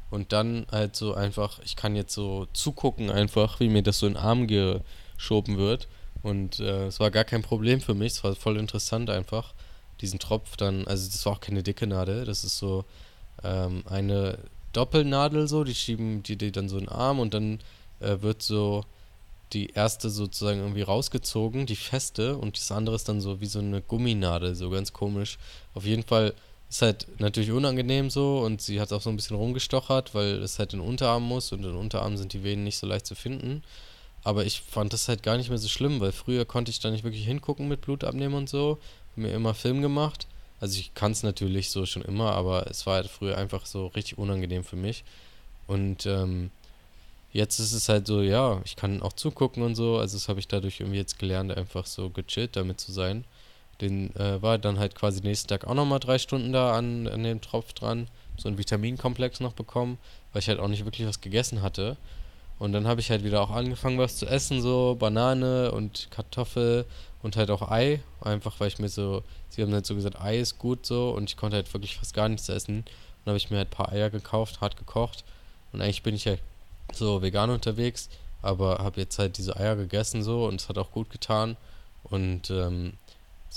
Und 0.09 0.31
dann 0.31 0.65
halt 0.71 0.95
so 0.95 1.13
einfach, 1.13 1.59
ich 1.65 1.75
kann 1.75 1.95
jetzt 1.95 2.13
so 2.13 2.47
zugucken 2.53 3.09
einfach, 3.09 3.59
wie 3.59 3.69
mir 3.69 3.83
das 3.83 3.99
so 3.99 4.07
in 4.07 4.13
den 4.13 4.21
Arm 4.21 4.47
geschoben 4.47 5.57
wird. 5.57 5.87
Und 6.23 6.59
äh, 6.59 6.87
es 6.87 6.99
war 6.99 7.11
gar 7.11 7.25
kein 7.25 7.41
Problem 7.41 7.81
für 7.81 7.93
mich. 7.93 8.13
Es 8.13 8.23
war 8.23 8.35
voll 8.35 8.57
interessant 8.57 9.09
einfach, 9.09 9.53
diesen 10.01 10.19
Tropf 10.19 10.57
dann, 10.57 10.87
also 10.87 11.09
das 11.09 11.25
war 11.25 11.33
auch 11.33 11.41
keine 11.41 11.63
dicke 11.63 11.87
Nadel, 11.87 12.25
das 12.25 12.43
ist 12.43 12.57
so 12.57 12.85
ähm, 13.43 13.83
eine 13.87 14.37
Doppelnadel 14.73 15.47
so, 15.47 15.63
die 15.63 15.75
schieben 15.75 16.23
die, 16.23 16.37
die 16.37 16.51
dann 16.51 16.69
so 16.69 16.77
in 16.77 16.85
den 16.85 16.89
Arm 16.89 17.19
und 17.19 17.33
dann 17.33 17.59
äh, 17.99 18.21
wird 18.21 18.43
so 18.43 18.83
die 19.53 19.69
erste 19.69 20.09
sozusagen 20.09 20.59
irgendwie 20.59 20.81
rausgezogen, 20.81 21.65
die 21.65 21.75
feste, 21.75 22.37
und 22.37 22.57
das 22.57 22.71
andere 22.71 22.95
ist 22.95 23.07
dann 23.07 23.21
so 23.21 23.39
wie 23.39 23.45
so 23.45 23.59
eine 23.59 23.81
Gumminadel, 23.81 24.55
so 24.55 24.69
ganz 24.69 24.91
komisch. 24.91 25.37
Auf 25.73 25.85
jeden 25.85 26.03
Fall 26.03 26.33
ist 26.69 26.81
halt 26.81 27.07
natürlich 27.19 27.51
unangenehm 27.51 28.09
so 28.09 28.39
und 28.39 28.61
sie 28.61 28.81
hat 28.81 28.91
auch 28.91 29.01
so 29.01 29.09
ein 29.09 29.15
bisschen 29.15 29.37
rumgestochert, 29.37 30.13
weil 30.13 30.41
es 30.43 30.59
halt 30.59 30.73
in 30.73 30.79
den 30.79 30.87
Unterarm 30.87 31.23
muss 31.23 31.51
und 31.51 31.59
in 31.59 31.71
den 31.71 31.77
Unterarm 31.77 32.17
sind 32.17 32.33
die 32.33 32.43
Venen 32.43 32.63
nicht 32.63 32.77
so 32.77 32.87
leicht 32.87 33.05
zu 33.05 33.15
finden. 33.15 33.63
Aber 34.23 34.45
ich 34.45 34.61
fand 34.61 34.91
das 34.91 35.07
halt 35.07 35.23
gar 35.23 35.37
nicht 35.37 35.49
mehr 35.49 35.57
so 35.57 35.69
schlimm, 35.69 36.01
weil 36.01 36.11
früher 36.11 36.43
konnte 36.43 36.69
ich 36.71 36.79
da 36.79 36.91
nicht 36.91 37.05
wirklich 37.05 37.25
hingucken 37.25 37.69
mit 37.69 37.81
Blut 37.81 38.03
abnehmen 38.03 38.35
und 38.35 38.49
so. 38.49 38.77
Hab 39.11 39.17
mir 39.17 39.31
immer 39.31 39.53
Film 39.53 39.81
gemacht. 39.81 40.27
Also 40.59 40.79
ich 40.79 40.93
kann 40.93 41.11
es 41.13 41.23
natürlich 41.23 41.69
so 41.69 41.85
schon 41.85 42.01
immer, 42.01 42.33
aber 42.33 42.67
es 42.67 42.85
war 42.85 42.95
halt 42.95 43.07
früher 43.07 43.37
einfach 43.37 43.65
so 43.65 43.87
richtig 43.87 44.17
unangenehm 44.17 44.63
für 44.65 44.75
mich. 44.75 45.05
Und 45.67 46.05
ähm, 46.05 46.51
jetzt 47.31 47.59
ist 47.59 47.73
es 47.73 47.87
halt 47.87 48.07
so, 48.07 48.21
ja, 48.21 48.61
ich 48.65 48.75
kann 48.75 49.01
auch 49.01 49.13
zugucken 49.13 49.63
und 49.63 49.75
so. 49.75 49.97
Also 49.97 50.17
das 50.17 50.27
habe 50.27 50.39
ich 50.39 50.47
dadurch 50.47 50.79
irgendwie 50.81 50.99
jetzt 50.99 51.19
gelernt, 51.19 51.55
einfach 51.55 51.85
so 51.85 52.09
gechillt 52.09 52.55
damit 52.57 52.81
zu 52.81 52.91
sein. 52.91 53.23
Den 53.81 54.15
äh, 54.15 54.41
war 54.41 54.57
dann 54.57 54.79
halt 54.79 54.95
quasi 54.95 55.21
nächsten 55.21 55.47
Tag 55.47 55.65
auch 55.65 55.75
nochmal 55.75 55.99
drei 55.99 56.17
Stunden 56.17 56.51
da 56.51 56.75
an, 56.75 57.07
an 57.07 57.23
dem 57.23 57.41
Tropf 57.41 57.73
dran. 57.73 58.07
So 58.37 58.47
einen 58.47 58.57
Vitaminkomplex 58.57 59.39
noch 59.39 59.53
bekommen, 59.53 59.97
weil 60.31 60.41
ich 60.41 60.49
halt 60.49 60.59
auch 60.59 60.67
nicht 60.67 60.85
wirklich 60.85 61.07
was 61.07 61.21
gegessen 61.21 61.61
hatte. 61.61 61.97
Und 62.59 62.71
dann 62.73 62.87
habe 62.87 63.01
ich 63.01 63.11
halt 63.11 63.23
wieder 63.23 63.41
auch 63.41 63.51
angefangen, 63.51 63.99
was 63.99 64.17
zu 64.17 64.25
essen, 64.25 64.61
so 64.61 64.95
Banane 64.99 65.71
und 65.71 66.07
Kartoffel 66.09 66.85
und 67.21 67.35
halt 67.37 67.51
auch 67.51 67.69
Ei. 67.69 68.01
Einfach 68.21 68.59
weil 68.59 68.69
ich 68.69 68.79
mir 68.79 68.89
so, 68.89 69.23
sie 69.49 69.61
haben 69.61 69.73
halt 69.73 69.85
so 69.85 69.95
gesagt, 69.95 70.19
Ei 70.19 70.39
ist 70.39 70.57
gut 70.57 70.85
so 70.85 71.11
und 71.11 71.29
ich 71.29 71.37
konnte 71.37 71.55
halt 71.55 71.71
wirklich 71.73 71.97
fast 71.97 72.13
gar 72.13 72.29
nichts 72.29 72.49
essen. 72.49 72.83
Dann 73.23 73.31
habe 73.31 73.37
ich 73.37 73.51
mir 73.51 73.57
halt 73.57 73.67
ein 73.67 73.77
paar 73.77 73.91
Eier 73.91 74.09
gekauft, 74.09 74.61
hart 74.61 74.77
gekocht. 74.77 75.23
Und 75.71 75.81
eigentlich 75.81 76.03
bin 76.03 76.15
ich 76.15 76.25
ja 76.25 76.35
so 76.93 77.21
vegan 77.21 77.49
unterwegs, 77.49 78.09
aber 78.41 78.79
habe 78.79 79.01
jetzt 79.01 79.19
halt 79.19 79.37
diese 79.37 79.57
Eier 79.57 79.75
gegessen 79.75 80.23
so 80.23 80.45
und 80.45 80.61
es 80.61 80.69
hat 80.69 80.77
auch 80.77 80.91
gut 80.91 81.09
getan. 81.09 81.57
Und 82.03 82.49
ähm, 82.49 82.93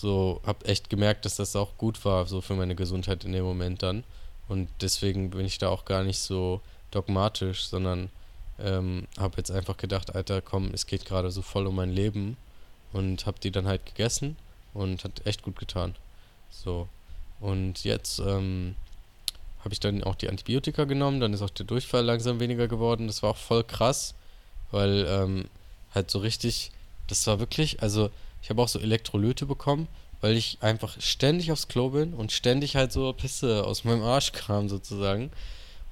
so 0.01 0.41
habe 0.45 0.67
echt 0.67 0.91
gemerkt, 0.91 1.25
dass 1.25 1.37
das 1.37 1.57
auch 1.57 1.77
gut 1.77 2.05
war, 2.05 2.27
so 2.27 2.41
für 2.41 2.55
meine 2.55 2.75
Gesundheit 2.75 3.25
in 3.25 3.33
dem 3.33 3.45
Moment 3.45 3.83
dann. 3.83 4.05
Und 4.49 4.69
deswegen 4.81 5.31
bin 5.31 5.47
ich 5.47 5.59
da 5.59 5.69
auch 5.69 5.85
gar 5.85 6.03
nicht 6.03 6.19
so 6.19 6.61
dogmatisch, 6.91 7.67
sondern 7.67 8.11
ähm, 8.59 9.07
habe 9.19 9.37
jetzt 9.37 9.51
einfach 9.51 9.77
gedacht, 9.77 10.15
Alter, 10.15 10.43
komm, 10.43 10.71
es 10.73 10.87
geht 10.87 11.05
gerade 11.05 11.31
so 11.31 11.43
voll 11.43 11.67
um 11.67 11.77
mein 11.77 11.91
Leben 11.91 12.37
und 12.93 13.27
habe 13.27 13.39
die 13.41 13.51
dann 13.51 13.67
halt 13.67 13.87
gegessen 13.87 14.37
und 14.75 15.05
hat 15.05 15.27
echt 15.27 15.43
gut 15.43 15.59
getan. 15.59 15.95
So. 16.51 16.89
Und 17.39 17.85
jetzt 17.85 18.19
ähm, 18.19 18.75
habe 19.61 19.73
ich 19.73 19.81
dann 19.81 20.03
auch 20.05 20.15
die 20.15 20.29
Antibiotika 20.29 20.85
genommen, 20.85 21.21
dann 21.21 21.33
ist 21.33 21.43
auch 21.43 21.51
der 21.51 21.67
Durchfall 21.67 22.05
langsam 22.05 22.41
weniger 22.41 22.69
geworden. 22.69 23.07
Das 23.07 23.23
war 23.23 23.31
auch 23.31 23.37
voll 23.37 23.65
krass, 23.65 24.15
weil 24.71 25.07
ähm, 25.09 25.45
halt 25.95 26.11
so 26.11 26.19
richtig, 26.19 26.73
das 27.07 27.27
war 27.27 27.39
wirklich, 27.39 27.83
also 27.83 28.11
ich 28.43 28.51
habe 28.51 28.63
auch 28.63 28.69
so 28.69 28.79
Elektrolyte 28.79 29.47
bekommen, 29.47 29.89
weil 30.21 30.37
ich 30.37 30.59
einfach 30.61 31.01
ständig 31.01 31.53
aufs 31.53 31.69
Klo 31.69 31.91
bin 31.91 32.15
und 32.15 32.33
ständig 32.33 32.77
halt 32.77 32.93
so 32.93 33.13
Pisse 33.13 33.65
aus 33.67 33.85
meinem 33.85 34.03
Arsch 34.03 34.33
kam 34.33 34.69
sozusagen. 34.69 35.31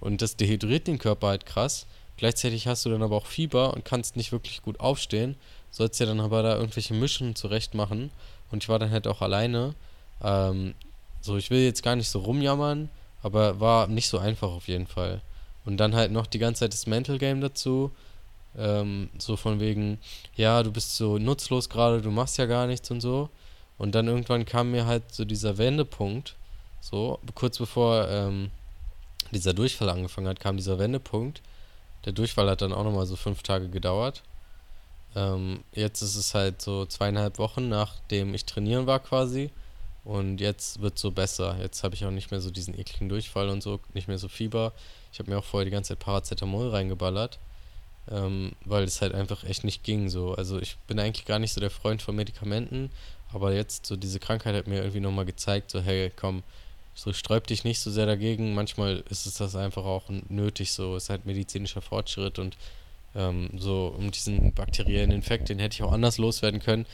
Und 0.00 0.22
das 0.22 0.36
dehydriert 0.36 0.86
den 0.86 0.98
Körper 0.98 1.28
halt 1.28 1.46
krass. 1.46 1.86
Gleichzeitig 2.16 2.66
hast 2.66 2.84
du 2.84 2.90
dann 2.90 3.02
aber 3.02 3.16
auch 3.16 3.26
Fieber 3.26 3.74
und 3.74 3.84
kannst 3.84 4.16
nicht 4.16 4.32
wirklich 4.32 4.62
gut 4.62 4.80
aufstehen. 4.80 5.36
Sollst 5.70 6.00
ja 6.00 6.06
dann 6.06 6.20
aber 6.20 6.42
da 6.42 6.56
irgendwelche 6.56 6.94
Mischen 6.94 7.34
zurecht 7.34 7.74
machen. 7.74 8.10
Und 8.50 8.62
ich 8.62 8.68
war 8.68 8.78
dann 8.78 8.90
halt 8.90 9.06
auch 9.06 9.22
alleine. 9.22 9.74
Ähm, 10.22 10.74
so, 11.20 11.36
ich 11.36 11.50
will 11.50 11.60
jetzt 11.60 11.82
gar 11.82 11.96
nicht 11.96 12.08
so 12.08 12.20
rumjammern, 12.20 12.88
aber 13.22 13.60
war 13.60 13.86
nicht 13.86 14.08
so 14.08 14.18
einfach 14.18 14.50
auf 14.50 14.68
jeden 14.68 14.86
Fall. 14.86 15.20
Und 15.64 15.76
dann 15.76 15.94
halt 15.94 16.12
noch 16.12 16.26
die 16.26 16.38
ganze 16.38 16.60
Zeit 16.60 16.72
das 16.72 16.86
Mental 16.86 17.18
Game 17.18 17.40
dazu. 17.40 17.92
Ähm, 18.58 19.08
so 19.18 19.36
von 19.36 19.60
wegen, 19.60 19.98
ja, 20.34 20.62
du 20.62 20.72
bist 20.72 20.96
so 20.96 21.18
nutzlos 21.18 21.68
gerade, 21.68 22.02
du 22.02 22.10
machst 22.10 22.38
ja 22.38 22.46
gar 22.46 22.66
nichts 22.66 22.90
und 22.90 23.00
so. 23.00 23.30
Und 23.78 23.94
dann 23.94 24.08
irgendwann 24.08 24.44
kam 24.44 24.72
mir 24.72 24.86
halt 24.86 25.14
so 25.14 25.24
dieser 25.24 25.56
Wendepunkt, 25.56 26.34
so, 26.80 27.20
kurz 27.34 27.58
bevor 27.58 28.08
ähm, 28.08 28.50
dieser 29.30 29.54
Durchfall 29.54 29.88
angefangen 29.90 30.28
hat, 30.28 30.40
kam 30.40 30.56
dieser 30.56 30.78
Wendepunkt. 30.78 31.42
Der 32.04 32.12
Durchfall 32.12 32.48
hat 32.50 32.62
dann 32.62 32.72
auch 32.72 32.84
nochmal 32.84 33.06
so 33.06 33.16
fünf 33.16 33.42
Tage 33.42 33.68
gedauert. 33.68 34.22
Ähm, 35.14 35.64
jetzt 35.72 36.02
ist 36.02 36.16
es 36.16 36.34
halt 36.34 36.60
so 36.62 36.86
zweieinhalb 36.86 37.38
Wochen, 37.38 37.68
nachdem 37.68 38.34
ich 38.34 38.44
trainieren 38.44 38.86
war 38.86 39.00
quasi. 39.00 39.50
Und 40.04 40.40
jetzt 40.40 40.80
wird 40.80 40.96
es 40.96 41.02
so 41.02 41.10
besser. 41.10 41.56
Jetzt 41.60 41.84
habe 41.84 41.94
ich 41.94 42.04
auch 42.04 42.10
nicht 42.10 42.30
mehr 42.30 42.40
so 42.40 42.50
diesen 42.50 42.78
ekligen 42.78 43.08
Durchfall 43.08 43.48
und 43.48 43.62
so, 43.62 43.80
nicht 43.94 44.08
mehr 44.08 44.18
so 44.18 44.28
Fieber. 44.28 44.72
Ich 45.12 45.18
habe 45.18 45.30
mir 45.30 45.38
auch 45.38 45.44
vorher 45.44 45.64
die 45.64 45.70
ganze 45.70 45.88
Zeit 45.88 45.98
Paracetamol 45.98 46.70
reingeballert, 46.70 47.38
ähm, 48.10 48.52
weil 48.64 48.84
es 48.84 49.00
halt 49.00 49.14
einfach 49.14 49.44
echt 49.44 49.64
nicht 49.64 49.84
ging 49.84 50.08
so. 50.08 50.34
Also 50.34 50.60
ich 50.60 50.76
bin 50.86 50.98
eigentlich 50.98 51.26
gar 51.26 51.38
nicht 51.38 51.52
so 51.52 51.60
der 51.60 51.70
Freund 51.70 52.02
von 52.02 52.16
Medikamenten, 52.16 52.90
aber 53.32 53.52
jetzt 53.54 53.86
so 53.86 53.96
diese 53.96 54.20
Krankheit 54.20 54.54
hat 54.54 54.66
mir 54.66 54.78
irgendwie 54.78 55.00
nochmal 55.00 55.26
gezeigt, 55.26 55.70
so 55.70 55.80
hey, 55.80 56.10
komm, 56.14 56.42
so 56.94 57.12
sträub 57.12 57.46
dich 57.46 57.64
nicht 57.64 57.80
so 57.80 57.90
sehr 57.90 58.06
dagegen. 58.06 58.54
Manchmal 58.54 59.04
ist 59.10 59.26
es 59.26 59.34
das 59.34 59.54
einfach 59.54 59.84
auch 59.84 60.04
nötig 60.28 60.72
so. 60.72 60.96
Es 60.96 61.04
ist 61.04 61.10
halt 61.10 61.26
medizinischer 61.26 61.80
Fortschritt 61.80 62.38
und 62.38 62.56
ähm, 63.14 63.50
so 63.56 63.94
um 63.96 64.10
diesen 64.10 64.52
bakteriellen 64.52 65.10
Infekt, 65.10 65.48
den 65.48 65.58
hätte 65.58 65.74
ich 65.74 65.82
auch 65.82 65.92
anders 65.92 66.18
loswerden 66.18 66.60
können. 66.60 66.86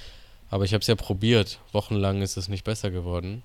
Aber 0.50 0.64
ich 0.64 0.74
habe 0.74 0.82
es 0.82 0.86
ja 0.86 0.94
probiert. 0.94 1.58
Wochenlang 1.72 2.22
ist 2.22 2.36
es 2.36 2.48
nicht 2.48 2.64
besser 2.64 2.90
geworden. 2.90 3.42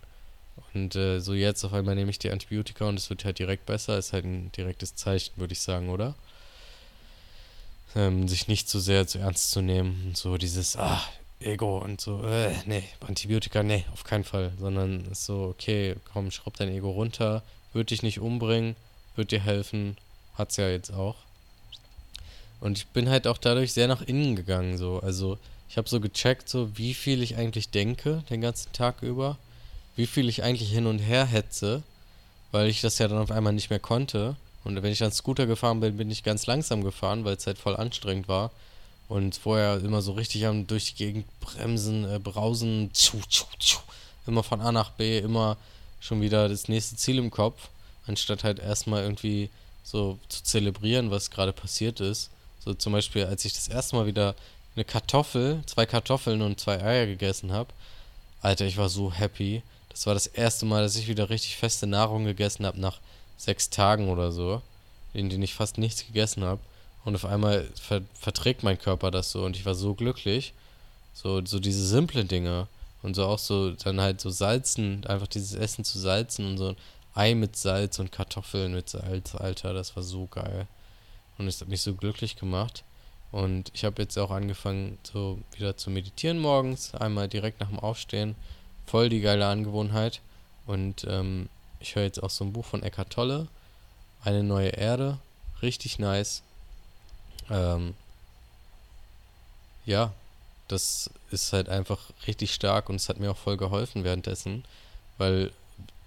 Und 0.73 0.95
äh, 0.95 1.19
so 1.19 1.33
jetzt 1.33 1.63
auf 1.63 1.73
einmal 1.73 1.95
nehme 1.95 2.11
ich 2.11 2.19
die 2.19 2.29
Antibiotika 2.31 2.87
und 2.87 2.97
es 2.97 3.09
wird 3.09 3.25
halt 3.25 3.39
direkt 3.39 3.65
besser. 3.65 3.97
Ist 3.97 4.13
halt 4.13 4.25
ein 4.25 4.51
direktes 4.51 4.95
Zeichen, 4.95 5.31
würde 5.37 5.53
ich 5.53 5.61
sagen, 5.61 5.89
oder? 5.89 6.15
Ähm, 7.95 8.27
sich 8.27 8.47
nicht 8.47 8.69
zu 8.69 8.79
sehr 8.79 9.07
zu 9.07 9.19
ernst 9.19 9.51
zu 9.51 9.61
nehmen. 9.61 10.13
So 10.15 10.37
dieses, 10.37 10.75
ah, 10.77 11.01
Ego 11.39 11.79
und 11.79 12.01
so, 12.01 12.23
äh, 12.23 12.53
nee, 12.65 12.83
Antibiotika, 13.07 13.63
nee, 13.63 13.85
auf 13.93 14.03
keinen 14.03 14.23
Fall. 14.23 14.51
Sondern 14.59 15.05
ist 15.05 15.25
so, 15.25 15.53
okay, 15.55 15.95
komm, 16.11 16.31
schraub 16.31 16.55
dein 16.57 16.69
Ego 16.69 16.91
runter. 16.91 17.43
Wird 17.73 17.91
dich 17.91 18.03
nicht 18.03 18.19
umbringen, 18.19 18.75
wird 19.15 19.31
dir 19.31 19.41
helfen. 19.41 19.97
Hat's 20.35 20.57
ja 20.57 20.69
jetzt 20.69 20.91
auch. 20.91 21.15
Und 22.59 22.77
ich 22.77 22.87
bin 22.87 23.09
halt 23.09 23.27
auch 23.27 23.37
dadurch 23.37 23.73
sehr 23.73 23.87
nach 23.87 24.01
innen 24.01 24.35
gegangen, 24.35 24.77
so. 24.77 24.99
Also, 24.99 25.37
ich 25.69 25.77
habe 25.77 25.87
so 25.87 25.99
gecheckt, 25.99 26.49
so, 26.49 26.77
wie 26.77 26.93
viel 26.93 27.23
ich 27.23 27.37
eigentlich 27.37 27.69
denke 27.69 28.23
den 28.29 28.41
ganzen 28.41 28.73
Tag 28.73 29.01
über 29.01 29.37
wie 29.99 30.07
viel 30.07 30.29
ich 30.29 30.43
eigentlich 30.43 30.71
hin 30.71 30.87
und 30.87 30.99
her 30.99 31.25
hetze, 31.25 31.83
weil 32.53 32.69
ich 32.69 32.79
das 32.79 32.99
ja 32.99 33.09
dann 33.09 33.17
auf 33.17 33.31
einmal 33.31 33.51
nicht 33.51 33.69
mehr 33.69 33.81
konnte. 33.81 34.37
Und 34.77 34.83
wenn 34.83 34.91
ich 34.91 34.99
dann 34.99 35.11
Scooter 35.11 35.45
gefahren 35.45 35.79
bin, 35.79 35.97
bin 35.97 36.11
ich 36.11 36.23
ganz 36.23 36.45
langsam 36.45 36.83
gefahren, 36.83 37.25
weil 37.25 37.35
es 37.35 37.47
halt 37.47 37.57
voll 37.57 37.75
anstrengend 37.75 38.27
war. 38.27 38.51
Und 39.07 39.35
vorher 39.35 39.77
immer 39.77 40.01
so 40.01 40.13
richtig 40.13 40.45
am 40.45 40.67
durch 40.67 40.93
die 40.93 40.95
Gegend 40.95 41.25
bremsen, 41.39 42.05
äh, 42.05 42.19
brausen, 42.19 42.91
tschu, 42.93 43.17
tschu, 43.27 43.45
tschu, 43.57 43.79
immer 44.27 44.43
von 44.43 44.61
A 44.61 44.71
nach 44.71 44.91
B, 44.91 45.17
immer 45.17 45.57
schon 45.99 46.21
wieder 46.21 46.47
das 46.47 46.67
nächste 46.67 46.95
Ziel 46.95 47.17
im 47.17 47.31
Kopf, 47.31 47.69
anstatt 48.05 48.43
halt 48.43 48.59
erstmal 48.59 49.03
irgendwie 49.03 49.49
so 49.83 50.19
zu 50.29 50.43
zelebrieren, 50.43 51.09
was 51.09 51.31
gerade 51.31 51.53
passiert 51.53 51.99
ist. 51.99 52.29
So 52.63 52.73
zum 52.75 52.93
Beispiel, 52.93 53.25
als 53.25 53.45
ich 53.45 53.53
das 53.53 53.67
erste 53.67 53.95
Mal 53.95 54.05
wieder 54.05 54.35
eine 54.75 54.85
Kartoffel, 54.85 55.61
zwei 55.65 55.85
Kartoffeln 55.85 56.41
und 56.41 56.59
zwei 56.59 56.81
Eier 56.81 57.05
gegessen 57.07 57.51
habe. 57.51 57.73
Alter, 58.41 58.65
ich 58.65 58.77
war 58.77 58.89
so 58.89 59.11
happy. 59.11 59.63
Das 59.89 60.05
war 60.05 60.13
das 60.13 60.27
erste 60.27 60.65
Mal, 60.65 60.83
dass 60.83 60.95
ich 60.95 61.07
wieder 61.07 61.29
richtig 61.29 61.57
feste 61.57 61.87
Nahrung 61.87 62.25
gegessen 62.25 62.65
habe 62.65 62.79
nach 62.79 62.99
sechs 63.39 63.69
Tagen 63.69 64.09
oder 64.09 64.31
so, 64.31 64.61
in 65.13 65.29
denen 65.29 65.43
ich 65.43 65.55
fast 65.55 65.77
nichts 65.77 66.05
gegessen 66.05 66.43
habe. 66.43 66.61
Und 67.05 67.15
auf 67.15 67.25
einmal 67.25 67.67
ver 67.81 68.01
verträgt 68.13 68.61
mein 68.61 68.77
Körper 68.77 69.09
das 69.09 69.31
so 69.31 69.45
und 69.45 69.55
ich 69.55 69.65
war 69.65 69.73
so 69.73 69.95
glücklich. 69.95 70.53
So, 71.13 71.43
so 71.45 71.59
diese 71.59 71.85
simplen 71.85 72.27
Dinge. 72.27 72.67
Und 73.01 73.15
so 73.15 73.25
auch 73.25 73.39
so, 73.39 73.71
dann 73.71 74.01
halt 74.01 74.19
so 74.19 74.29
salzen, 74.29 75.05
einfach 75.07 75.27
dieses 75.27 75.53
Essen 75.53 75.85
zu 75.85 75.97
salzen 75.97 76.45
und 76.45 76.57
so 76.57 76.69
ein 76.69 76.77
Ei 77.15 77.33
mit 77.33 77.55
Salz 77.55 77.97
und 77.99 78.11
Kartoffeln 78.11 78.73
mit 78.73 78.89
Salz, 78.89 79.35
Alter, 79.35 79.73
das 79.73 79.95
war 79.95 80.03
so 80.03 80.27
geil. 80.27 80.67
Und 81.37 81.47
es 81.47 81.61
hat 81.61 81.69
mich 81.69 81.81
so 81.81 81.93
glücklich 81.93 82.35
gemacht. 82.35 82.83
Und 83.31 83.71
ich 83.73 83.85
habe 83.85 84.01
jetzt 84.01 84.17
auch 84.17 84.31
angefangen, 84.31 84.97
so 85.03 85.39
wieder 85.55 85.77
zu 85.77 85.89
meditieren 85.89 86.39
morgens, 86.39 86.93
einmal 86.93 87.29
direkt 87.29 87.61
nach 87.61 87.69
dem 87.69 87.79
Aufstehen 87.79 88.35
voll 88.85 89.09
die 89.09 89.21
geile 89.21 89.47
Angewohnheit. 89.47 90.21
Und 90.65 91.05
ähm, 91.07 91.47
ich 91.79 91.95
höre 91.95 92.03
jetzt 92.03 92.21
auch 92.21 92.29
so 92.29 92.43
ein 92.43 92.53
Buch 92.53 92.65
von 92.65 92.83
Eckhart 92.83 93.11
Tolle, 93.11 93.47
Eine 94.23 94.43
neue 94.43 94.69
Erde, 94.69 95.17
richtig 95.61 95.97
nice. 95.97 96.41
Ähm, 97.49 97.93
ja, 99.85 100.11
das 100.67 101.09
ist 101.31 101.53
halt 101.53 101.69
einfach 101.69 101.99
richtig 102.27 102.53
stark 102.53 102.89
und 102.89 102.95
es 102.95 103.09
hat 103.09 103.19
mir 103.19 103.31
auch 103.31 103.37
voll 103.37 103.57
geholfen 103.57 104.03
währenddessen, 104.03 104.65
weil 105.17 105.51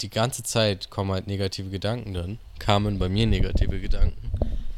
die 0.00 0.10
ganze 0.10 0.42
Zeit 0.42 0.90
kommen 0.90 1.10
halt 1.12 1.26
negative 1.26 1.70
Gedanken 1.70 2.14
drin, 2.14 2.38
kamen 2.58 2.98
bei 2.98 3.08
mir 3.08 3.26
negative 3.26 3.80
Gedanken, 3.80 4.30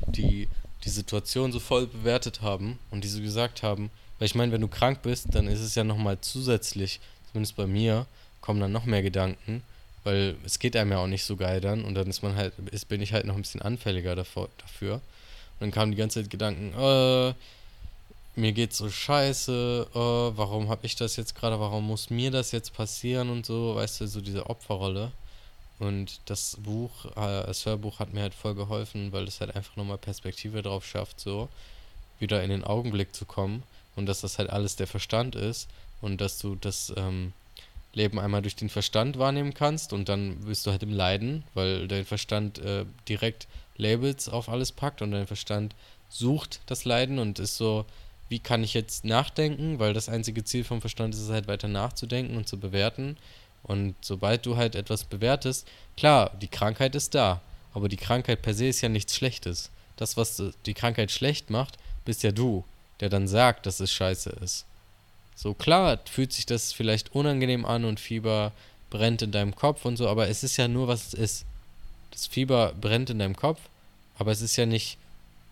die 0.07 0.49
die 0.85 0.91
Situation 0.91 1.51
so 1.51 1.61
voll 1.61 1.87
bewertet 1.87 2.43
haben 2.43 2.79
und 2.91 3.05
die 3.05 3.09
so 3.09 3.21
gesagt 3.21 3.63
haben, 3.63 3.91
weil 4.19 4.27
ich 4.27 4.35
meine, 4.35 4.53
wenn 4.53 4.61
du 4.61 4.69
krank 4.69 5.03
bist, 5.03 5.35
dann 5.35 5.49
ist 5.49 5.61
es 5.61 5.75
ja 5.75 5.85
nochmal 5.85 6.21
zusätzlich 6.21 7.01
zumindest 7.31 7.57
bei 7.57 7.67
mir, 7.67 8.07
kommen 8.41 8.61
dann 8.61 8.73
noch 8.73 8.85
mehr 8.85 9.03
Gedanken, 9.03 9.63
weil 10.05 10.37
es 10.45 10.59
geht 10.59 10.77
einem 10.77 10.93
ja 10.93 10.99
auch 10.99 11.07
nicht 11.07 11.25
so 11.25 11.37
geil 11.37 11.61
dann 11.61 11.85
und 11.85 11.95
dann 11.95 12.09
ist 12.09 12.23
man 12.23 12.37
halt, 12.37 12.53
ist, 12.71 12.89
bin 12.89 13.01
ich 13.01 13.13
halt 13.13 13.27
noch 13.27 13.35
ein 13.35 13.43
bisschen 13.43 13.63
anfälliger 13.63 14.15
davor, 14.15 14.49
dafür. 14.59 14.95
Und 14.95 15.61
dann 15.61 15.71
kamen 15.71 15.93
die 15.93 15.99
ganze 15.99 16.21
Zeit 16.21 16.31
Gedanken, 16.31 16.73
äh, 16.79 17.35
mir 18.37 18.53
geht's 18.53 18.79
so 18.79 18.91
scheiße, 18.91 19.87
äh, 19.93 19.99
warum 19.99 20.69
habe 20.69 20.87
ich 20.87 20.97
das 20.97 21.17
jetzt 21.17 21.35
gerade, 21.35 21.59
warum 21.61 21.87
muss 21.87 22.11
mir 22.11 22.31
das 22.31 22.53
jetzt 22.53 22.75
passieren 22.75 23.31
und 23.31 23.47
so, 23.47 23.77
weißt 23.77 24.01
du, 24.01 24.07
so 24.07 24.21
diese 24.21 24.47
Opferrolle. 24.51 25.13
Und 25.79 26.21
das 26.27 26.57
Buch, 26.61 27.07
äh, 27.17 27.47
das 27.47 27.67
Hörbuch 27.67 27.99
hat 27.99 28.13
mir 28.13 28.23
halt 28.23 28.35
voll 28.35 28.55
geholfen, 28.55 29.13
weil 29.13 29.27
es 29.27 29.41
halt 29.41 29.57
einfach 29.57 29.77
nochmal 29.77 29.99
Perspektive 29.99 30.63
drauf 30.63 30.87
schafft, 30.87 31.21
so 31.21 31.49
wieder 32.19 32.43
in 32.43 32.51
den 32.51 32.65
Augenblick 32.65 33.15
zu 33.15 33.25
kommen 33.25 33.63
und 33.97 34.07
dass 34.07 34.21
das 34.21 34.39
halt 34.39 34.51
alles 34.51 34.77
der 34.77 34.87
Verstand 34.87 35.35
ist 35.35 35.69
und 36.01 36.21
dass 36.21 36.39
du 36.39 36.57
das 36.57 36.93
ähm, 36.97 37.33
Leben 37.95 38.19
einmal 38.19 38.43
durch 38.43 38.57
den 38.57 38.69
Verstand 38.69 39.19
wahrnehmen 39.19 39.55
kannst 39.55 39.93
und 39.93 40.09
dann 40.09 40.41
bist 40.41 40.67
du 40.67 40.71
halt 40.71 40.83
im 40.83 40.93
Leiden, 40.93 41.45
weil 41.55 41.89
dein 41.89 42.05
Verstand 42.05 42.59
äh, 42.59 42.85
direkt 43.09 43.47
Labels 43.77 44.29
auf 44.29 44.49
alles 44.49 44.73
packt 44.73 45.03
und 45.03 45.11
dein 45.11 45.27
Verstand 45.27 45.75
sucht 46.09 46.61
das 46.67 46.85
Leiden 46.85 47.19
und 47.19 47.39
ist 47.39 47.57
so, 47.57 47.85
wie 48.29 48.39
kann 48.39 48.65
ich 48.65 48.75
jetzt 48.75 49.05
nachdenken, 49.05 49.79
weil 49.79 49.93
das 49.93 50.09
einzige 50.09 50.45
Ziel 50.45 50.65
vom 50.65 50.81
Verstand 50.81 51.15
ist 51.15 51.21
es 51.21 51.31
halt 51.31 51.49
weiter 51.49 51.69
nachzudenken 51.69 52.37
und 52.37 52.49
zu 52.49 52.59
bewerten. 52.59 53.17
Und 53.63 53.95
sobald 54.01 54.45
du 54.47 54.57
halt 54.57 54.75
etwas 54.75 55.05
bewertest, 55.05 55.67
klar, 55.97 56.31
die 56.41 56.49
Krankheit 56.49 56.95
ist 56.95 57.15
da, 57.15 57.41
aber 57.73 57.89
die 57.89 57.97
Krankheit 57.97 58.43
per 58.43 58.55
se 58.55 58.67
ist 58.67 58.81
ja 58.81 58.89
nichts 58.89 59.17
Schlechtes. 59.17 59.71
Das, 59.97 60.17
was 60.17 60.43
die 60.67 60.75
Krankheit 60.75 61.11
schlecht 61.11 61.51
macht, 61.51 61.77
bist 62.05 62.23
ja 62.23 62.33
du, 62.33 62.65
der 63.01 63.09
dann 63.09 63.29
sagt, 63.29 63.67
dass 63.67 63.81
es 63.81 63.91
scheiße 63.93 64.31
ist. 64.43 64.67
So 65.35 65.55
klar 65.55 65.99
fühlt 66.11 66.33
sich 66.33 66.47
das 66.47 66.73
vielleicht 66.73 67.15
unangenehm 67.15 67.65
an 67.65 67.85
und 67.85 68.01
Fieber 68.01 68.53
brennt 68.91 69.23
in 69.23 69.33
deinem 69.33 69.55
Kopf 69.55 69.85
und 69.85 69.97
so, 69.97 70.09
aber 70.09 70.29
es 70.29 70.45
ist 70.45 70.57
ja 70.57 70.69
nur, 70.69 70.89
was 70.89 71.09
es 71.09 71.15
ist. 71.15 71.47
Das 72.11 72.27
Fieber 72.27 72.73
brennt 72.81 73.11
in 73.11 73.19
deinem 73.19 73.35
Kopf, 73.35 73.61
aber 74.19 74.31
es 74.31 74.41
ist 74.41 74.57
ja 74.57 74.67
nicht 74.67 74.99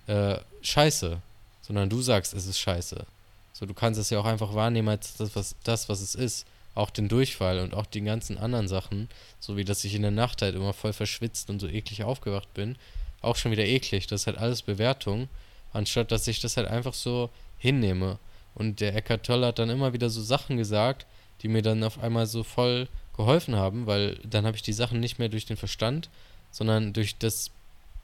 äh, 0.06 0.36
scheiße, 0.62 1.20
sondern 1.62 1.88
du 1.90 2.00
sagst, 2.02 2.34
es 2.34 2.46
ist 2.46 2.58
scheiße. 2.58 3.04
So, 3.52 3.66
du 3.66 3.74
kannst 3.74 4.00
es 4.00 4.10
ja 4.10 4.18
auch 4.18 4.24
einfach 4.24 4.54
wahrnehmen 4.54 4.88
als 4.88 5.16
das, 5.16 5.34
was, 5.34 5.56
das, 5.64 5.88
was 5.88 6.00
es 6.00 6.14
ist. 6.14 6.46
Auch 6.74 6.90
den 6.90 7.08
Durchfall 7.08 7.58
und 7.58 7.74
auch 7.74 7.84
die 7.84 8.00
ganzen 8.00 8.38
anderen 8.38 8.66
Sachen, 8.66 9.08
so 9.40 9.56
wie 9.56 9.64
dass 9.64 9.84
ich 9.84 9.94
in 9.94 10.02
der 10.02 10.10
Nacht 10.10 10.40
halt 10.40 10.54
immer 10.54 10.72
voll 10.72 10.94
verschwitzt 10.94 11.50
und 11.50 11.60
so 11.60 11.68
eklig 11.68 12.02
aufgewacht 12.02 12.54
bin, 12.54 12.76
auch 13.20 13.36
schon 13.36 13.52
wieder 13.52 13.66
eklig. 13.66 14.06
Das 14.06 14.22
ist 14.22 14.26
halt 14.26 14.38
alles 14.38 14.62
Bewertung, 14.62 15.28
anstatt 15.72 16.10
dass 16.12 16.26
ich 16.28 16.40
das 16.40 16.56
halt 16.56 16.68
einfach 16.68 16.94
so 16.94 17.28
hinnehme. 17.58 18.18
Und 18.54 18.80
der 18.80 18.94
Eckart 18.94 19.25
Tolle 19.25 19.47
hat 19.47 19.59
dann 19.59 19.71
immer 19.71 19.92
wieder 19.92 20.11
so 20.11 20.23
Sachen 20.23 20.56
gesagt, 20.56 21.06
die 21.42 21.49
mir 21.49 21.62
dann 21.62 21.82
auf 21.82 22.02
einmal 22.02 22.26
so 22.26 22.42
voll 22.42 22.88
geholfen 23.16 23.56
haben, 23.56 23.87
weil 23.87 24.18
dann 24.25 24.47
habe 24.47 24.56
ich 24.56 24.62
die 24.62 24.73
Sachen 24.73 25.00
nicht 25.00 25.18
mehr 25.18 25.28
durch 25.28 25.47
den 25.47 25.56
Verstand, 25.56 26.09
sondern 26.50 26.92
durch 26.92 27.18
das 27.18 27.50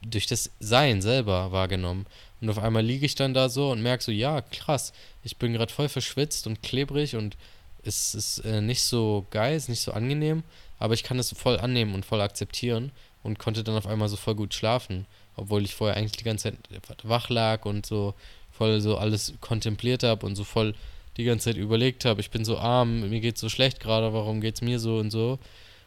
durch 0.01 0.27
das 0.27 0.49
Sein 0.59 1.01
selber 1.01 1.51
wahrgenommen. 1.51 2.05
Und 2.41 2.49
auf 2.49 2.59
einmal 2.59 2.85
liege 2.85 3.05
ich 3.05 3.15
dann 3.15 3.33
da 3.33 3.49
so 3.49 3.69
und 3.71 3.81
merke 3.81 4.03
so, 4.03 4.11
ja, 4.11 4.41
krass, 4.41 4.93
ich 5.23 5.37
bin 5.37 5.53
gerade 5.53 5.73
voll 5.73 5.89
verschwitzt 5.89 6.47
und 6.47 6.63
klebrig 6.63 7.15
und 7.15 7.35
es 7.83 8.15
ist 8.15 8.39
äh, 8.39 8.61
nicht 8.61 8.81
so 8.81 9.25
geil, 9.29 9.55
ist 9.55 9.69
nicht 9.69 9.81
so 9.81 9.91
angenehm, 9.91 10.43
aber 10.79 10.93
ich 10.93 11.03
kann 11.03 11.17
das 11.17 11.33
voll 11.33 11.59
annehmen 11.59 11.93
und 11.93 12.05
voll 12.05 12.21
akzeptieren 12.21 12.91
und 13.23 13.39
konnte 13.39 13.63
dann 13.63 13.75
auf 13.75 13.87
einmal 13.87 14.09
so 14.09 14.15
voll 14.15 14.35
gut 14.35 14.53
schlafen, 14.53 15.05
obwohl 15.35 15.63
ich 15.63 15.75
vorher 15.75 15.97
eigentlich 15.97 16.17
die 16.17 16.23
ganze 16.23 16.51
Zeit 16.51 17.03
wach 17.03 17.29
lag 17.29 17.65
und 17.65 17.85
so 17.85 18.13
voll 18.59 18.81
so 18.81 18.97
alles 18.97 19.33
kontempliert 19.39 20.03
habe 20.03 20.25
und 20.25 20.35
so 20.35 20.43
voll 20.43 20.75
die 21.15 21.23
ganze 21.23 21.45
Zeit 21.45 21.55
überlegt 21.55 22.03
habe, 22.03 22.19
ich 22.19 22.29
bin 22.29 22.43
so 22.43 22.57
arm, 22.57 23.09
mir 23.09 23.21
geht's 23.21 23.39
so 23.39 23.47
schlecht 23.47 23.79
gerade, 23.79 24.13
warum 24.13 24.41
geht's 24.41 24.61
mir 24.61 24.79
so 24.79 24.97
und 24.97 25.11
so. 25.11 25.39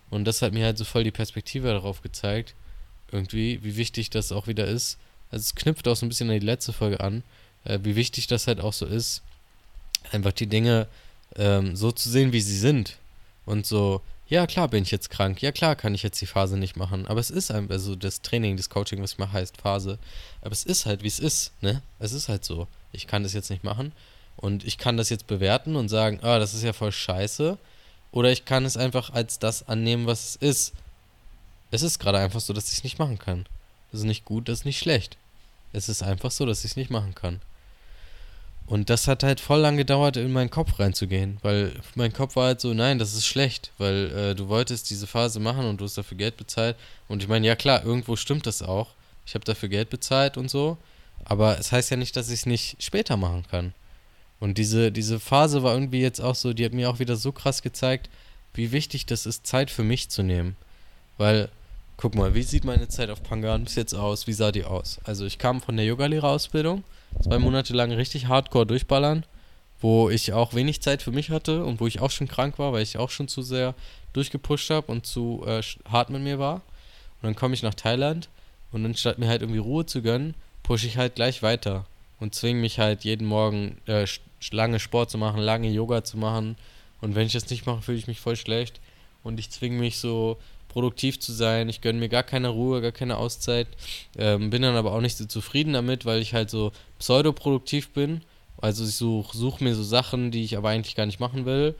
Und 0.09 0.25
das 0.25 0.41
hat 0.41 0.55
mir 0.55 0.65
halt 0.65 0.79
so 0.79 0.85
voll 0.85 1.05
die 1.05 1.11
Perspektive 1.11 1.69
darauf 1.69 2.01
gezeigt, 2.01 2.55
irgendwie, 3.11 3.63
wie 3.63 3.77
wichtig 3.77 4.09
das 4.09 4.33
auch 4.33 4.47
wieder 4.47 4.67
ist. 4.67 4.99
Also 5.31 5.43
es 5.43 5.55
knüpft 5.55 5.87
auch 5.87 5.97
so 5.97 6.07
ein 6.07 6.09
bisschen 6.09 6.31
an 6.31 6.41
die 6.41 6.47
letzte 6.47 6.73
Folge 6.73 7.01
an, 7.01 7.23
äh, 7.65 7.79
wie 7.83 7.95
wichtig 7.95 8.27
das 8.27 8.47
halt 8.47 8.61
auch 8.61 8.73
so 8.73 8.87
ist, 8.87 9.23
einfach 10.11 10.33
die 10.33 10.47
Dinge 10.47 10.87
ähm, 11.37 11.77
so 11.77 11.93
zu 11.93 12.09
sehen, 12.09 12.33
wie 12.33 12.41
sie 12.41 12.59
sind. 12.59 12.97
Und 13.45 13.67
so, 13.67 14.01
ja 14.33 14.47
klar 14.47 14.67
bin 14.69 14.83
ich 14.83 14.91
jetzt 14.91 15.11
krank, 15.11 15.43
ja 15.43 15.53
klar 15.53 15.77
kann 15.77 15.95
ich 15.95 16.03
jetzt 16.03 16.19
die 16.23 16.27
Phase 16.27 16.57
nicht 16.57 16.75
machen, 16.75 17.07
aber 17.07 17.21
es 17.21 17.29
ist 17.29 17.51
einfach, 17.51 17.75
also 17.75 17.95
das 17.95 18.23
Training, 18.23 18.57
das 18.57 18.71
Coaching, 18.71 19.03
was 19.03 19.13
ich 19.13 19.19
mache, 19.19 19.33
heißt 19.33 19.61
Phase, 19.61 19.99
aber 20.41 20.53
es 20.53 20.65
ist 20.65 20.87
halt, 20.87 21.03
wie 21.03 21.09
es 21.09 21.19
ist, 21.19 21.53
ne? 21.61 21.83
Es 21.99 22.13
ist 22.13 22.31
halt 22.31 22.43
so. 22.43 22.67
Ich 22.93 23.07
kann 23.07 23.25
das 23.25 23.35
jetzt 23.35 23.51
nicht 23.51 23.63
machen 23.63 23.93
und 24.39 24.65
ich 24.65 24.79
kann 24.79 24.97
das 24.97 25.11
jetzt 25.11 25.27
bewerten 25.27 25.77
und 25.77 25.91
sagen, 25.91 26.19
ah, 26.23 26.39
das 26.39 26.55
ist 26.55 26.63
ja 26.63 26.73
voll 26.73 26.93
scheiße, 26.93 27.59
oder 28.11 28.33
ich 28.33 28.47
kann 28.47 28.65
es 28.65 28.79
einfach 28.79 29.11
als 29.11 29.39
das 29.39 29.69
annehmen, 29.69 30.07
was 30.07 30.31
es 30.31 30.37
ist. 30.37 30.73
Es 31.71 31.83
ist 31.83 31.99
gerade 31.99 32.19
einfach 32.19 32.41
so, 32.41 32.55
dass 32.55 32.73
ich 32.73 32.79
es 32.79 32.85
nicht 32.85 32.99
machen 32.99 33.19
kann. 33.19 33.45
Das 33.91 34.01
ist 34.01 34.07
nicht 34.07 34.25
gut, 34.25 34.49
das 34.49 34.61
ist 34.61 34.65
nicht 34.65 34.79
schlecht. 34.79 35.19
Es 35.75 35.91
ist 35.91 36.03
einfach 36.03 36.31
so, 36.31 36.47
dass 36.47 36.65
ich 36.65 36.71
es 36.71 36.77
nicht 36.77 36.91
machen 36.91 37.15
kann. 37.15 37.43
Und 38.67 38.89
das 38.91 39.09
hat 39.09 39.23
halt 39.23 39.41
voll 39.41 39.61
lang 39.61 39.77
gedauert, 39.77 40.17
in 40.17 40.33
meinen 40.33 40.51
Kopf 40.51 40.79
reinzugehen, 40.79 41.39
weil 41.43 41.73
mein 41.95 42.13
Kopf 42.13 42.37
war 42.37 42.47
halt 42.47 42.61
so, 42.61 42.73
nein, 42.73 42.99
das 42.99 43.13
ist 43.13 43.27
schlecht, 43.27 43.73
weil 43.77 44.11
äh, 44.11 44.35
du 44.35 44.49
wolltest 44.49 44.89
diese 44.89 45.07
Phase 45.07 45.41
machen 45.41 45.67
und 45.67 45.81
du 45.81 45.85
hast 45.85 45.99
dafür 45.99 46.17
Geld 46.17 46.37
bezahlt. 46.37 46.77
Und 47.09 47.23
ich 47.23 47.29
meine, 47.29 47.47
ja 47.47 47.57
klar, 47.57 47.85
irgendwo 47.85 48.17
stimmt 48.17 48.47
das 48.47 48.63
auch. 48.63 48.95
Ich 49.27 49.35
habe 49.35 49.45
dafür 49.45 49.69
Geld 49.69 49.91
bezahlt 49.91 50.37
und 50.37 50.51
so, 50.51 50.79
aber 51.25 51.59
es 51.59 51.71
heißt 51.71 51.91
ja 51.91 51.97
nicht, 51.97 52.17
dass 52.17 52.29
ich 52.29 52.41
es 52.41 52.47
nicht 52.47 52.83
später 52.83 53.17
machen 53.17 53.45
kann. 53.51 53.75
Und 54.41 54.59
diese, 54.59 54.91
diese 54.91 55.21
Phase 55.21 55.63
war 55.63 55.75
irgendwie 55.75 56.01
jetzt 56.01 56.21
auch 56.21 56.35
so, 56.35 56.53
die 56.53 56.65
hat 56.65 56.73
mir 56.73 56.91
auch 56.91 56.99
wieder 56.99 57.17
so 57.17 57.31
krass 57.31 57.63
gezeigt, 57.63 58.11
wie 58.55 58.73
wichtig 58.73 59.07
das 59.07 59.27
ist, 59.27 59.47
Zeit 59.47 59.71
für 59.71 59.85
mich 59.85 60.09
zu 60.09 60.23
nehmen. 60.23 60.57
Weil, 61.17 61.49
guck 62.03 62.17
mal, 62.17 62.35
wie 62.35 62.43
sieht 62.43 62.65
meine 62.65 62.89
Zeit 62.89 63.11
auf 63.11 63.23
Pangan 63.23 63.63
bis 63.63 63.77
jetzt 63.77 63.95
aus? 63.95 64.27
Wie 64.27 64.33
sah 64.33 64.51
die 64.51 64.65
aus? 64.65 64.99
Also 65.05 65.25
ich 65.25 65.39
kam 65.39 65.61
von 65.61 65.77
der 65.77 65.87
Yogalehrerausbildung, 65.87 66.83
zwei 67.23 67.39
Monate 67.39 67.75
lang 67.75 67.93
richtig 67.93 68.27
hardcore 68.27 68.67
durchballern, 68.67 69.25
wo 69.81 70.11
ich 70.11 70.33
auch 70.33 70.53
wenig 70.53 70.83
Zeit 70.83 71.01
für 71.01 71.13
mich 71.13 71.31
hatte 71.31 71.65
und 71.65 71.79
wo 71.79 71.87
ich 71.87 72.01
auch 72.01 72.11
schon 72.11 72.27
krank 72.27 72.59
war, 72.59 72.73
weil 72.73 72.83
ich 72.83 72.99
auch 72.99 73.11
schon 73.11 73.29
zu 73.29 73.43
sehr 73.43 73.77
durchgepusht 74.15 74.69
habe 74.71 74.91
und 74.91 75.07
zu 75.07 75.45
äh, 75.47 75.63
hart 75.89 76.11
mit 76.11 76.23
mir 76.23 76.41
war. 76.41 76.57
Und 76.57 77.23
dann 77.23 77.37
komme 77.37 77.55
ich 77.55 77.63
nach 77.63 77.75
Thailand 77.75 78.29
und 78.73 78.83
dann 78.83 78.97
statt 78.97 79.21
mir 79.21 79.29
halt 79.29 79.43
irgendwie 79.43 79.61
Ruhe 79.61 79.87
zu 79.87 80.03
gönnen, 80.03 80.35
pushe 80.65 80.89
ich 80.89 80.97
halt 80.97 81.15
gleich 81.15 81.41
weiter 81.45 81.87
und 82.19 82.35
zwinge 82.35 82.61
mich 82.61 82.81
halt 82.81 83.05
jeden 83.05 83.29
Morgen 83.29 83.77
äh, 83.87 84.09
lange 84.51 84.81
Sport 84.81 85.13
zu 85.13 85.19
machen, 85.19 85.39
lange 85.39 85.71
Yoga 85.71 86.03
zu 86.03 86.19
machen. 86.19 86.57
Und 87.01 87.15
wenn 87.15 87.29
ich 87.29 87.33
das 87.33 87.49
nicht 87.49 87.65
mache, 87.65 87.83
fühle 87.83 87.99
ich 87.99 88.09
mich 88.09 88.19
voll 88.19 88.35
schlecht. 88.35 88.81
Und 89.23 89.39
ich 89.39 89.51
zwinge 89.51 89.79
mich 89.79 90.01
so 90.01 90.37
produktiv 90.73 91.21
zu 91.21 91.33
sein. 91.33 91.69
Ich 91.69 91.81
gönne 91.81 91.99
mir 91.99 92.09
gar 92.09 92.23
keine 92.23 92.49
Ruhe, 92.49 92.81
gar 92.81 92.93
keine 92.93 93.17
Auszeit. 93.19 93.69
Ähm, 94.19 94.51
bin 94.51 94.63
dann 94.63 94.77
aber 94.77 94.93
auch 94.93 95.01
nicht 95.01 95.17
so 95.17 95.27
zufrieden 95.27 95.75
damit, 95.75 96.07
weil 96.07 96.21
ich 96.21 96.35
halt 96.35 96.51
so 96.51 96.73
pseudoproduktiv 96.99 97.91
bin. 97.91 98.23
Also 98.61 98.85
ich 98.85 98.95
suche 98.97 99.37
such 99.37 99.61
mir 99.61 99.75
so 99.75 99.83
Sachen, 99.83 100.31
die 100.31 100.45
ich 100.45 100.57
aber 100.57 100.71
eigentlich 100.71 100.97
gar 100.97 101.07
nicht 101.07 101.21
machen 101.21 101.47
will. 101.47 101.75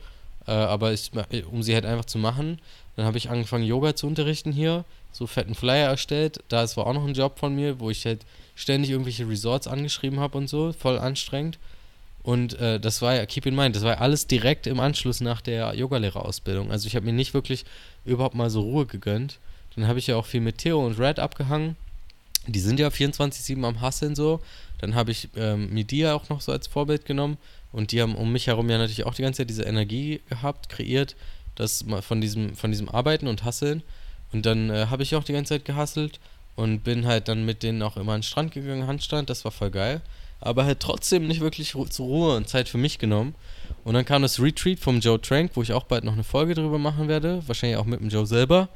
Äh, 0.47 0.51
aber 0.51 0.93
ich, 0.93 1.11
um 1.51 1.63
sie 1.63 1.73
halt 1.73 1.85
einfach 1.85 2.05
zu 2.05 2.17
machen. 2.17 2.59
Dann 2.95 3.05
habe 3.05 3.17
ich 3.17 3.29
angefangen, 3.29 3.63
Yoga 3.63 3.95
zu 3.95 4.07
unterrichten 4.07 4.51
hier. 4.51 4.85
So 5.11 5.27
fetten 5.27 5.55
Flyer 5.55 5.89
erstellt. 5.89 6.43
Da 6.49 6.63
war 6.75 6.87
auch 6.87 6.93
noch 6.93 7.05
ein 7.05 7.13
Job 7.13 7.39
von 7.39 7.55
mir, 7.55 7.79
wo 7.79 7.89
ich 7.89 8.05
halt 8.05 8.25
ständig 8.55 8.91
irgendwelche 8.91 9.27
Resorts 9.27 9.67
angeschrieben 9.67 10.19
habe 10.19 10.37
und 10.37 10.47
so. 10.47 10.73
Voll 10.73 10.99
anstrengend. 10.99 11.57
Und 12.23 12.57
äh, 12.59 12.79
das 12.79 13.01
war 13.01 13.15
ja, 13.15 13.25
keep 13.25 13.45
in 13.45 13.55
mind, 13.55 13.75
das 13.75 13.83
war 13.83 13.95
ja 13.95 13.99
alles 13.99 14.27
direkt 14.27 14.65
im 14.65 14.79
Anschluss 14.79 15.19
nach 15.19 15.41
der 15.41 15.75
Yogalehrerausbildung. 15.75 16.71
Also 16.71 16.87
ich 16.87 16.95
habe 16.95 17.05
mir 17.05 17.11
nicht 17.11 17.33
wirklich 17.33 17.65
überhaupt 18.05 18.35
mal 18.35 18.49
so 18.49 18.61
Ruhe 18.61 18.85
gegönnt. 18.85 19.39
Dann 19.75 19.87
habe 19.87 19.99
ich 19.99 20.07
ja 20.07 20.15
auch 20.15 20.25
viel 20.25 20.39
mit 20.39 20.59
Theo 20.59 20.85
und 20.85 20.97
Red 20.99 21.19
abgehangen. 21.19 21.75
Die 22.47 22.59
sind 22.59 22.79
ja 22.79 22.87
24-7 22.87 23.63
am 23.65 23.81
Hasseln 23.81 24.15
so. 24.15 24.39
Dann 24.79 24.95
habe 24.95 25.11
ich 25.11 25.29
ähm, 25.35 25.73
Media 25.73 26.13
auch 26.13 26.29
noch 26.29 26.39
so 26.39 26.53
als 26.53 26.67
Vorbild 26.67 27.05
genommen. 27.05 27.37
Und 27.73 27.91
die 27.91 28.01
haben 28.01 28.15
um 28.15 28.31
mich 28.31 28.47
herum 28.47 28.69
ja 28.69 28.77
natürlich 28.77 29.05
auch 29.05 29.15
die 29.15 29.21
ganze 29.21 29.39
Zeit 29.39 29.49
diese 29.49 29.63
Energie 29.63 30.21
gehabt, 30.29 30.69
kreiert, 30.69 31.15
das 31.55 31.83
von 32.01 32.21
diesem, 32.21 32.55
von 32.55 32.71
diesem 32.71 32.87
Arbeiten 32.87 33.27
und 33.27 33.43
Hasseln. 33.43 33.83
Und 34.31 34.45
dann 34.45 34.69
äh, 34.69 34.87
habe 34.89 35.03
ich 35.03 35.15
auch 35.15 35.23
die 35.23 35.33
ganze 35.33 35.55
Zeit 35.55 35.65
gehasselt 35.65 36.19
und 36.55 36.83
bin 36.83 37.05
halt 37.05 37.27
dann 37.27 37.45
mit 37.45 37.63
denen 37.63 37.81
auch 37.81 37.97
immer 37.97 38.13
an 38.13 38.19
den 38.19 38.23
Strand 38.23 38.53
gegangen, 38.53 38.87
Handstand, 38.87 39.29
das 39.29 39.43
war 39.43 39.51
voll 39.51 39.71
geil 39.71 40.01
aber 40.45 40.65
halt 40.65 40.79
trotzdem 40.81 41.27
nicht 41.27 41.39
wirklich 41.39 41.73
zur 41.89 42.05
Ruhe 42.05 42.35
und 42.35 42.49
Zeit 42.49 42.67
für 42.67 42.77
mich 42.77 42.99
genommen. 42.99 43.33
Und 43.85 43.93
dann 43.93 44.05
kam 44.05 44.21
das 44.21 44.41
Retreat 44.41 44.79
vom 44.79 44.99
Joe 44.99 45.19
Trank, 45.19 45.51
wo 45.55 45.61
ich 45.61 45.73
auch 45.73 45.83
bald 45.83 46.03
noch 46.03 46.13
eine 46.13 46.23
Folge 46.23 46.53
drüber 46.53 46.77
machen 46.77 47.07
werde, 47.07 47.41
wahrscheinlich 47.47 47.77
auch 47.77 47.85
mit 47.85 48.01
dem 48.01 48.09
Joe 48.09 48.25
selber. 48.25 48.69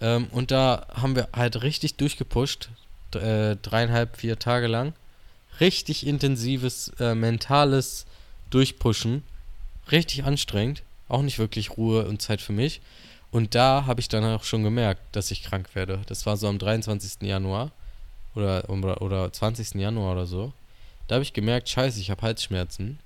Ähm, 0.00 0.28
und 0.32 0.50
da 0.50 0.86
haben 0.94 1.14
wir 1.14 1.28
halt 1.34 1.62
richtig 1.62 1.96
durchgepusht, 1.96 2.70
äh, 3.14 3.56
dreieinhalb, 3.56 4.16
vier 4.16 4.38
Tage 4.38 4.66
lang. 4.66 4.94
Richtig 5.60 6.06
intensives 6.06 6.88
äh, 6.98 7.14
mentales 7.14 8.06
Durchpushen, 8.48 9.22
richtig 9.90 10.24
anstrengend, 10.24 10.82
auch 11.08 11.22
nicht 11.22 11.38
wirklich 11.38 11.76
Ruhe 11.76 12.06
und 12.06 12.22
Zeit 12.22 12.40
für 12.40 12.52
mich. 12.52 12.80
Und 13.30 13.54
da 13.54 13.84
habe 13.86 14.00
ich 14.00 14.08
dann 14.08 14.24
auch 14.24 14.44
schon 14.44 14.62
gemerkt, 14.62 15.02
dass 15.12 15.30
ich 15.30 15.42
krank 15.42 15.74
werde. 15.74 16.00
Das 16.06 16.24
war 16.24 16.38
so 16.38 16.48
am 16.48 16.58
23. 16.58 17.22
Januar 17.22 17.70
oder, 18.34 18.68
oder, 18.68 19.02
oder 19.02 19.32
20. 19.32 19.74
Januar 19.74 20.12
oder 20.12 20.26
so. 20.26 20.52
Da 21.08 21.16
habe 21.16 21.22
ich 21.22 21.32
gemerkt, 21.32 21.68
scheiße, 21.68 22.00
ich 22.00 22.10
habe 22.10 22.22
Halsschmerzen. 22.22 22.98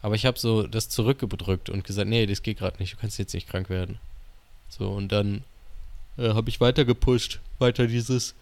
Aber 0.00 0.14
ich 0.14 0.26
habe 0.26 0.38
so 0.38 0.66
das 0.66 0.88
zurückgedrückt 0.88 1.70
und 1.70 1.84
gesagt, 1.84 2.08
nee, 2.08 2.26
das 2.26 2.42
geht 2.42 2.58
gerade 2.58 2.78
nicht, 2.78 2.94
du 2.94 2.96
kannst 2.98 3.18
jetzt 3.18 3.34
nicht 3.34 3.48
krank 3.48 3.68
werden. 3.68 3.98
So, 4.68 4.90
und 4.90 5.10
dann 5.10 5.42
äh, 6.18 6.34
habe 6.34 6.50
ich 6.50 6.60
weiter 6.60 6.84
gepusht, 6.84 7.40
weiter 7.58 7.86
dieses 7.86 8.34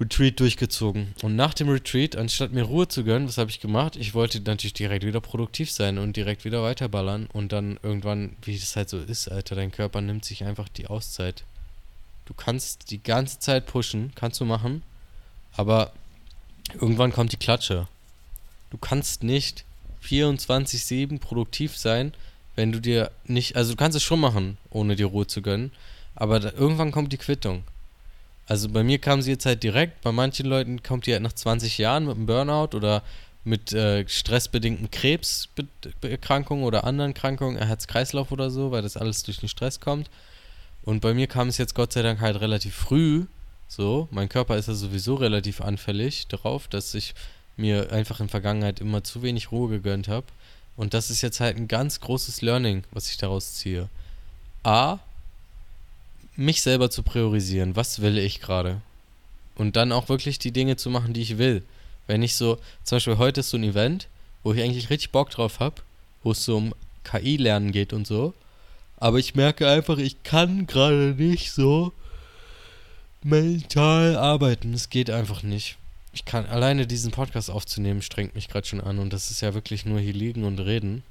Retreat 0.00 0.38
durchgezogen. 0.38 1.14
Und 1.22 1.36
nach 1.36 1.54
dem 1.54 1.68
Retreat, 1.68 2.16
anstatt 2.16 2.52
mir 2.52 2.62
Ruhe 2.62 2.86
zu 2.86 3.02
gönnen, 3.02 3.26
was 3.26 3.38
habe 3.38 3.50
ich 3.50 3.60
gemacht? 3.60 3.96
Ich 3.96 4.14
wollte 4.14 4.40
natürlich 4.40 4.74
direkt 4.74 5.04
wieder 5.04 5.20
produktiv 5.20 5.70
sein 5.70 5.98
und 5.98 6.16
direkt 6.16 6.44
wieder 6.44 6.62
weiterballern. 6.62 7.28
Und 7.32 7.52
dann 7.52 7.78
irgendwann, 7.82 8.36
wie 8.42 8.58
das 8.58 8.76
halt 8.76 8.88
so 8.88 8.98
ist, 8.98 9.28
Alter, 9.28 9.56
dein 9.56 9.72
Körper 9.72 10.00
nimmt 10.00 10.24
sich 10.24 10.44
einfach 10.44 10.68
die 10.68 10.86
Auszeit. 10.86 11.44
Du 12.26 12.34
kannst 12.34 12.90
die 12.90 13.02
ganze 13.02 13.38
Zeit 13.40 13.66
pushen, 13.66 14.12
kannst 14.14 14.38
du 14.40 14.44
machen, 14.44 14.82
aber 15.56 15.92
irgendwann 16.74 17.12
kommt 17.12 17.32
die 17.32 17.38
Klatsche 17.38 17.88
du 18.70 18.78
kannst 18.78 19.22
nicht 19.22 19.64
24-7 20.04 21.18
produktiv 21.18 21.76
sein, 21.76 22.12
wenn 22.56 22.72
du 22.72 22.80
dir 22.80 23.10
nicht, 23.24 23.56
also 23.56 23.72
du 23.72 23.76
kannst 23.76 23.96
es 23.96 24.02
schon 24.02 24.20
machen, 24.20 24.58
ohne 24.70 24.96
dir 24.96 25.06
Ruhe 25.06 25.26
zu 25.26 25.42
gönnen, 25.42 25.72
aber 26.14 26.40
da, 26.40 26.52
irgendwann 26.52 26.92
kommt 26.92 27.12
die 27.12 27.18
Quittung. 27.18 27.64
Also 28.46 28.68
bei 28.68 28.82
mir 28.82 28.98
kam 28.98 29.22
sie 29.22 29.30
jetzt 29.30 29.46
halt 29.46 29.62
direkt, 29.62 30.00
bei 30.00 30.10
manchen 30.10 30.46
Leuten 30.46 30.82
kommt 30.82 31.06
die 31.06 31.12
halt 31.12 31.22
nach 31.22 31.34
20 31.34 31.78
Jahren 31.78 32.06
mit 32.06 32.16
einem 32.16 32.26
Burnout 32.26 32.76
oder 32.76 33.02
mit 33.44 33.72
äh, 33.72 34.08
stressbedingten 34.08 34.90
Krebserkrankungen 34.90 36.64
oder 36.64 36.84
anderen 36.84 37.14
Krankungen, 37.14 37.58
Herz-Kreislauf 37.58 38.32
oder 38.32 38.50
so, 38.50 38.70
weil 38.70 38.82
das 38.82 38.96
alles 38.96 39.22
durch 39.22 39.38
den 39.38 39.48
Stress 39.48 39.80
kommt. 39.80 40.10
Und 40.82 41.00
bei 41.00 41.14
mir 41.14 41.26
kam 41.26 41.48
es 41.48 41.58
jetzt 41.58 41.74
Gott 41.74 41.92
sei 41.92 42.02
Dank 42.02 42.20
halt 42.20 42.40
relativ 42.40 42.74
früh, 42.74 43.26
so, 43.68 44.08
mein 44.10 44.30
Körper 44.30 44.56
ist 44.56 44.68
ja 44.68 44.74
sowieso 44.74 45.14
relativ 45.14 45.60
anfällig 45.60 46.26
darauf, 46.28 46.68
dass 46.68 46.94
ich 46.94 47.14
mir 47.58 47.92
einfach 47.92 48.20
in 48.20 48.28
Vergangenheit 48.28 48.80
immer 48.80 49.04
zu 49.04 49.22
wenig 49.22 49.52
Ruhe 49.52 49.68
gegönnt 49.68 50.08
habe. 50.08 50.26
Und 50.76 50.94
das 50.94 51.10
ist 51.10 51.22
jetzt 51.22 51.40
halt 51.40 51.56
ein 51.56 51.68
ganz 51.68 52.00
großes 52.00 52.40
Learning, 52.40 52.84
was 52.92 53.10
ich 53.10 53.16
daraus 53.16 53.54
ziehe. 53.54 53.88
A, 54.62 54.98
mich 56.36 56.62
selber 56.62 56.88
zu 56.88 57.02
priorisieren. 57.02 57.74
Was 57.74 58.00
will 58.00 58.16
ich 58.16 58.40
gerade? 58.40 58.80
Und 59.56 59.74
dann 59.74 59.90
auch 59.90 60.08
wirklich 60.08 60.38
die 60.38 60.52
Dinge 60.52 60.76
zu 60.76 60.88
machen, 60.88 61.12
die 61.12 61.22
ich 61.22 61.36
will. 61.36 61.64
Wenn 62.06 62.22
ich 62.22 62.36
so, 62.36 62.58
zum 62.84 62.96
Beispiel 62.96 63.18
heute 63.18 63.40
ist 63.40 63.50
so 63.50 63.56
ein 63.56 63.64
Event, 63.64 64.06
wo 64.44 64.52
ich 64.52 64.62
eigentlich 64.62 64.88
richtig 64.88 65.10
Bock 65.10 65.30
drauf 65.30 65.58
habe, 65.58 65.82
wo 66.22 66.30
es 66.30 66.44
so 66.44 66.56
um 66.56 66.74
KI-Lernen 67.02 67.72
geht 67.72 67.92
und 67.92 68.06
so. 68.06 68.34
Aber 68.98 69.18
ich 69.18 69.34
merke 69.34 69.68
einfach, 69.68 69.98
ich 69.98 70.22
kann 70.22 70.66
gerade 70.66 71.14
nicht 71.18 71.52
so 71.52 71.92
mental 73.22 74.16
arbeiten. 74.16 74.74
Es 74.74 74.90
geht 74.90 75.10
einfach 75.10 75.42
nicht 75.42 75.76
ich 76.12 76.24
kann 76.24 76.46
alleine 76.46 76.86
diesen 76.86 77.10
Podcast 77.10 77.50
aufzunehmen, 77.50 78.02
strengt 78.02 78.34
mich 78.34 78.48
gerade 78.48 78.66
schon 78.66 78.80
an 78.80 78.98
und 78.98 79.12
das 79.12 79.30
ist 79.30 79.40
ja 79.40 79.54
wirklich 79.54 79.84
nur 79.84 80.00
hier 80.00 80.12
liegen 80.12 80.44
und 80.44 80.58
reden. 80.58 81.02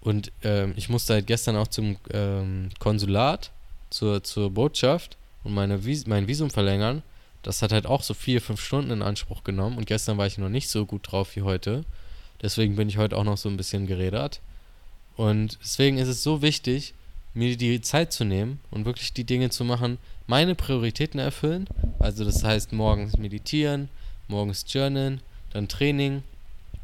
Und 0.00 0.32
ähm, 0.42 0.72
ich 0.76 0.88
musste 0.88 1.14
halt 1.14 1.26
gestern 1.26 1.56
auch 1.56 1.68
zum 1.68 1.96
ähm, 2.12 2.70
Konsulat, 2.78 3.50
zur, 3.90 4.22
zur 4.22 4.50
Botschaft 4.50 5.16
und 5.44 5.54
meine 5.54 5.84
Vis 5.84 6.06
mein 6.06 6.28
Visum 6.28 6.50
verlängern. 6.50 7.02
Das 7.42 7.62
hat 7.62 7.72
halt 7.72 7.86
auch 7.86 8.02
so 8.02 8.14
vier, 8.14 8.40
fünf 8.40 8.60
Stunden 8.60 8.90
in 8.90 9.02
Anspruch 9.02 9.44
genommen 9.44 9.78
und 9.78 9.86
gestern 9.86 10.18
war 10.18 10.26
ich 10.26 10.38
noch 10.38 10.48
nicht 10.48 10.68
so 10.68 10.86
gut 10.86 11.10
drauf 11.10 11.36
wie 11.36 11.42
heute. 11.42 11.84
Deswegen 12.42 12.76
bin 12.76 12.88
ich 12.88 12.98
heute 12.98 13.16
auch 13.16 13.24
noch 13.24 13.36
so 13.36 13.48
ein 13.48 13.56
bisschen 13.56 13.86
gerädert. 13.86 14.40
Und 15.16 15.58
deswegen 15.62 15.98
ist 15.98 16.08
es 16.08 16.22
so 16.22 16.42
wichtig, 16.42 16.94
mir 17.34 17.56
die 17.56 17.80
Zeit 17.80 18.12
zu 18.12 18.24
nehmen 18.24 18.60
und 18.70 18.84
wirklich 18.84 19.12
die 19.12 19.24
Dinge 19.24 19.50
zu 19.50 19.64
machen, 19.64 19.98
meine 20.26 20.54
Prioritäten 20.54 21.20
erfüllen. 21.20 21.66
Also 21.98 22.24
das 22.24 22.42
heißt 22.42 22.72
morgens 22.72 23.16
meditieren, 23.16 23.88
morgens 24.28 24.64
journalen, 24.68 25.20
dann 25.50 25.68
Training, 25.68 26.22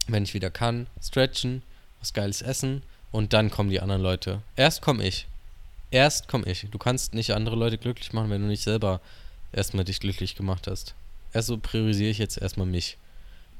wenn 0.06 0.24
ich 0.24 0.34
wieder 0.34 0.50
kann, 0.50 0.86
stretchen, 1.02 1.62
was 2.00 2.12
Geiles 2.12 2.42
essen 2.42 2.82
und 3.10 3.32
dann 3.32 3.50
kommen 3.50 3.70
die 3.70 3.80
anderen 3.80 4.02
Leute. 4.02 4.42
Erst 4.56 4.82
komme 4.82 5.06
ich. 5.06 5.26
erst 5.90 6.26
komme 6.26 6.46
ich. 6.46 6.66
Du 6.70 6.78
kannst 6.78 7.14
nicht 7.14 7.32
andere 7.32 7.56
Leute 7.56 7.78
glücklich 7.78 8.12
machen, 8.12 8.30
wenn 8.30 8.42
du 8.42 8.48
nicht 8.48 8.62
selber 8.62 9.00
erstmal 9.52 9.84
dich 9.84 10.00
glücklich 10.00 10.34
gemacht 10.34 10.66
hast. 10.66 10.94
Erst 11.32 11.48
so 11.48 11.58
priorisiere 11.58 12.10
ich 12.10 12.18
jetzt 12.18 12.38
erstmal 12.38 12.66
mich 12.66 12.96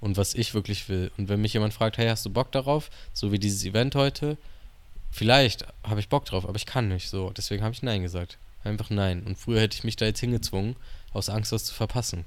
und 0.01 0.17
was 0.17 0.35
ich 0.35 0.55
wirklich 0.55 0.89
will. 0.89 1.13
Und 1.17 1.29
wenn 1.29 1.41
mich 1.41 1.53
jemand 1.53 1.75
fragt, 1.75 1.99
hey, 1.99 2.09
hast 2.09 2.25
du 2.25 2.31
Bock 2.31 2.51
darauf? 2.53 2.91
So 3.13 3.31
wie 3.33 3.39
dieses 3.39 3.65
Event 3.65 3.95
heute, 3.95 4.37
vielleicht 5.11 5.67
habe 5.85 6.01
ich 6.01 6.09
Bock 6.09 6.25
drauf, 6.25 6.47
aber 6.47 6.57
ich 6.57 6.67
kann 6.67 6.89
nicht 6.89 7.09
so. 7.09 7.31
Deswegen 7.31 7.63
habe 7.63 7.75
ich 7.75 7.83
Nein 7.83 8.03
gesagt. 8.03 8.39
Einfach 8.65 8.91
Nein. 8.91 9.23
Und 9.23 9.39
früher 9.39 9.61
hätte 9.61 9.77
ich 9.77 9.85
mich 9.85 9.97
da 9.97 10.07
jetzt 10.07 10.21
hingezwungen, 10.21 10.77
aus 11.13 11.29
Angst, 11.29 11.53
was 11.53 11.65
zu 11.65 11.75
verpassen. 11.75 12.25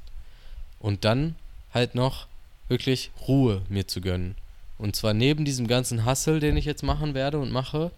Und 0.80 1.04
dann 1.04 1.36
halt 1.76 1.94
noch 1.94 2.26
wirklich 2.68 3.12
Ruhe 3.28 3.62
mir 3.70 3.88
zu 3.88 4.02
gönnen. 4.02 4.36
Und 4.80 4.96
zwar 4.96 5.14
neben 5.14 5.46
diesem 5.46 5.68
ganzen 5.68 6.06
Hassel, 6.06 6.40
den 6.40 6.58
ich 6.58 6.66
jetzt 6.66 6.84
machen 6.84 7.14
werde 7.14 7.38
und 7.38 7.52
mache, 7.52 7.92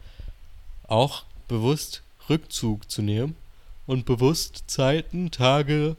auch 0.88 1.24
bewusst 1.48 2.02
Rückzug 2.30 2.92
zu 2.92 3.02
nehmen 3.02 3.36
und 3.86 4.06
bewusst 4.06 4.64
Zeiten, 4.68 5.32
Tage, 5.32 5.96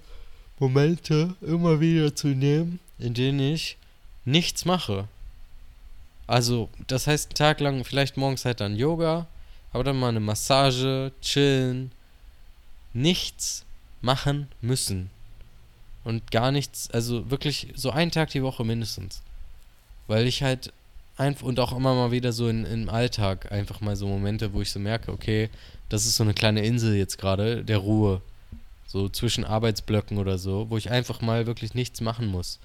Momente 0.58 1.34
immer 1.40 1.80
wieder 1.80 2.14
zu 2.14 2.28
nehmen, 2.28 2.80
in 2.98 3.14
denen 3.14 3.40
ich 3.40 3.76
nichts 4.24 4.64
mache. 4.64 5.08
Also, 6.26 6.68
das 6.88 7.06
heißt, 7.06 7.30
einen 7.30 7.34
Tag 7.36 7.60
lang, 7.60 7.84
vielleicht 7.84 8.16
morgens 8.16 8.44
halt 8.44 8.60
dann 8.60 8.76
Yoga, 8.76 9.26
aber 9.72 9.84
dann 9.84 9.98
mal 9.98 10.08
eine 10.08 10.20
Massage, 10.20 11.12
chillen, 11.22 11.92
nichts 12.92 13.64
machen 14.02 14.48
müssen. 14.60 15.10
Und 16.08 16.30
gar 16.30 16.52
nichts, 16.52 16.90
also 16.90 17.30
wirklich 17.30 17.66
so 17.74 17.90
einen 17.90 18.10
Tag 18.10 18.30
die 18.30 18.42
Woche 18.42 18.64
mindestens. 18.64 19.20
Weil 20.06 20.26
ich 20.26 20.42
halt 20.42 20.72
einfach 21.18 21.44
und 21.44 21.60
auch 21.60 21.76
immer 21.76 21.94
mal 21.94 22.12
wieder 22.12 22.32
so 22.32 22.48
in, 22.48 22.64
im 22.64 22.88
Alltag 22.88 23.52
einfach 23.52 23.82
mal 23.82 23.94
so 23.94 24.08
Momente, 24.08 24.54
wo 24.54 24.62
ich 24.62 24.70
so 24.70 24.80
merke, 24.80 25.12
okay, 25.12 25.50
das 25.90 26.06
ist 26.06 26.16
so 26.16 26.24
eine 26.24 26.32
kleine 26.32 26.64
Insel 26.64 26.94
jetzt 26.94 27.18
gerade 27.18 27.62
der 27.62 27.76
Ruhe. 27.76 28.22
So 28.86 29.10
zwischen 29.10 29.44
Arbeitsblöcken 29.44 30.16
oder 30.16 30.38
so, 30.38 30.70
wo 30.70 30.78
ich 30.78 30.90
einfach 30.90 31.20
mal 31.20 31.46
wirklich 31.46 31.74
nichts 31.74 32.00
machen 32.00 32.28
muss. 32.28 32.58